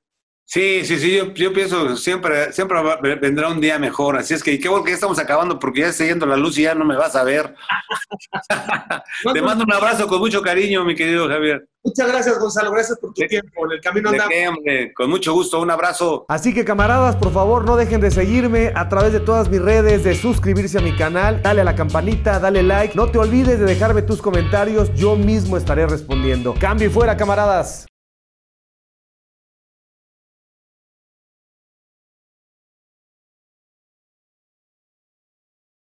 [0.50, 2.80] Sí, sí, sí, yo, yo, pienso siempre, siempre
[3.20, 4.16] vendrá un día mejor.
[4.16, 6.58] Así es que qué bueno que ya estamos acabando porque ya está yendo la luz
[6.58, 7.54] y ya no me vas a ver.
[9.34, 11.68] Te mando un abrazo con mucho cariño, mi querido Javier.
[11.84, 12.72] Muchas gracias, Gonzalo.
[12.72, 13.66] Gracias por tu tiempo.
[13.66, 14.60] En el camino andamos.
[14.64, 15.60] Qué, Con mucho gusto.
[15.60, 16.26] Un abrazo.
[16.30, 20.06] Así que, camaradas, por favor, no dejen de seguirme a través de todas mis redes,
[20.06, 22.96] de suscribirse a mi canal, dale a la campanita, dale like.
[22.96, 24.94] No te olvides de dejarme tus comentarios.
[24.96, 26.54] Yo mismo estaré respondiendo.
[26.58, 27.86] Cambio y fuera, camaradas.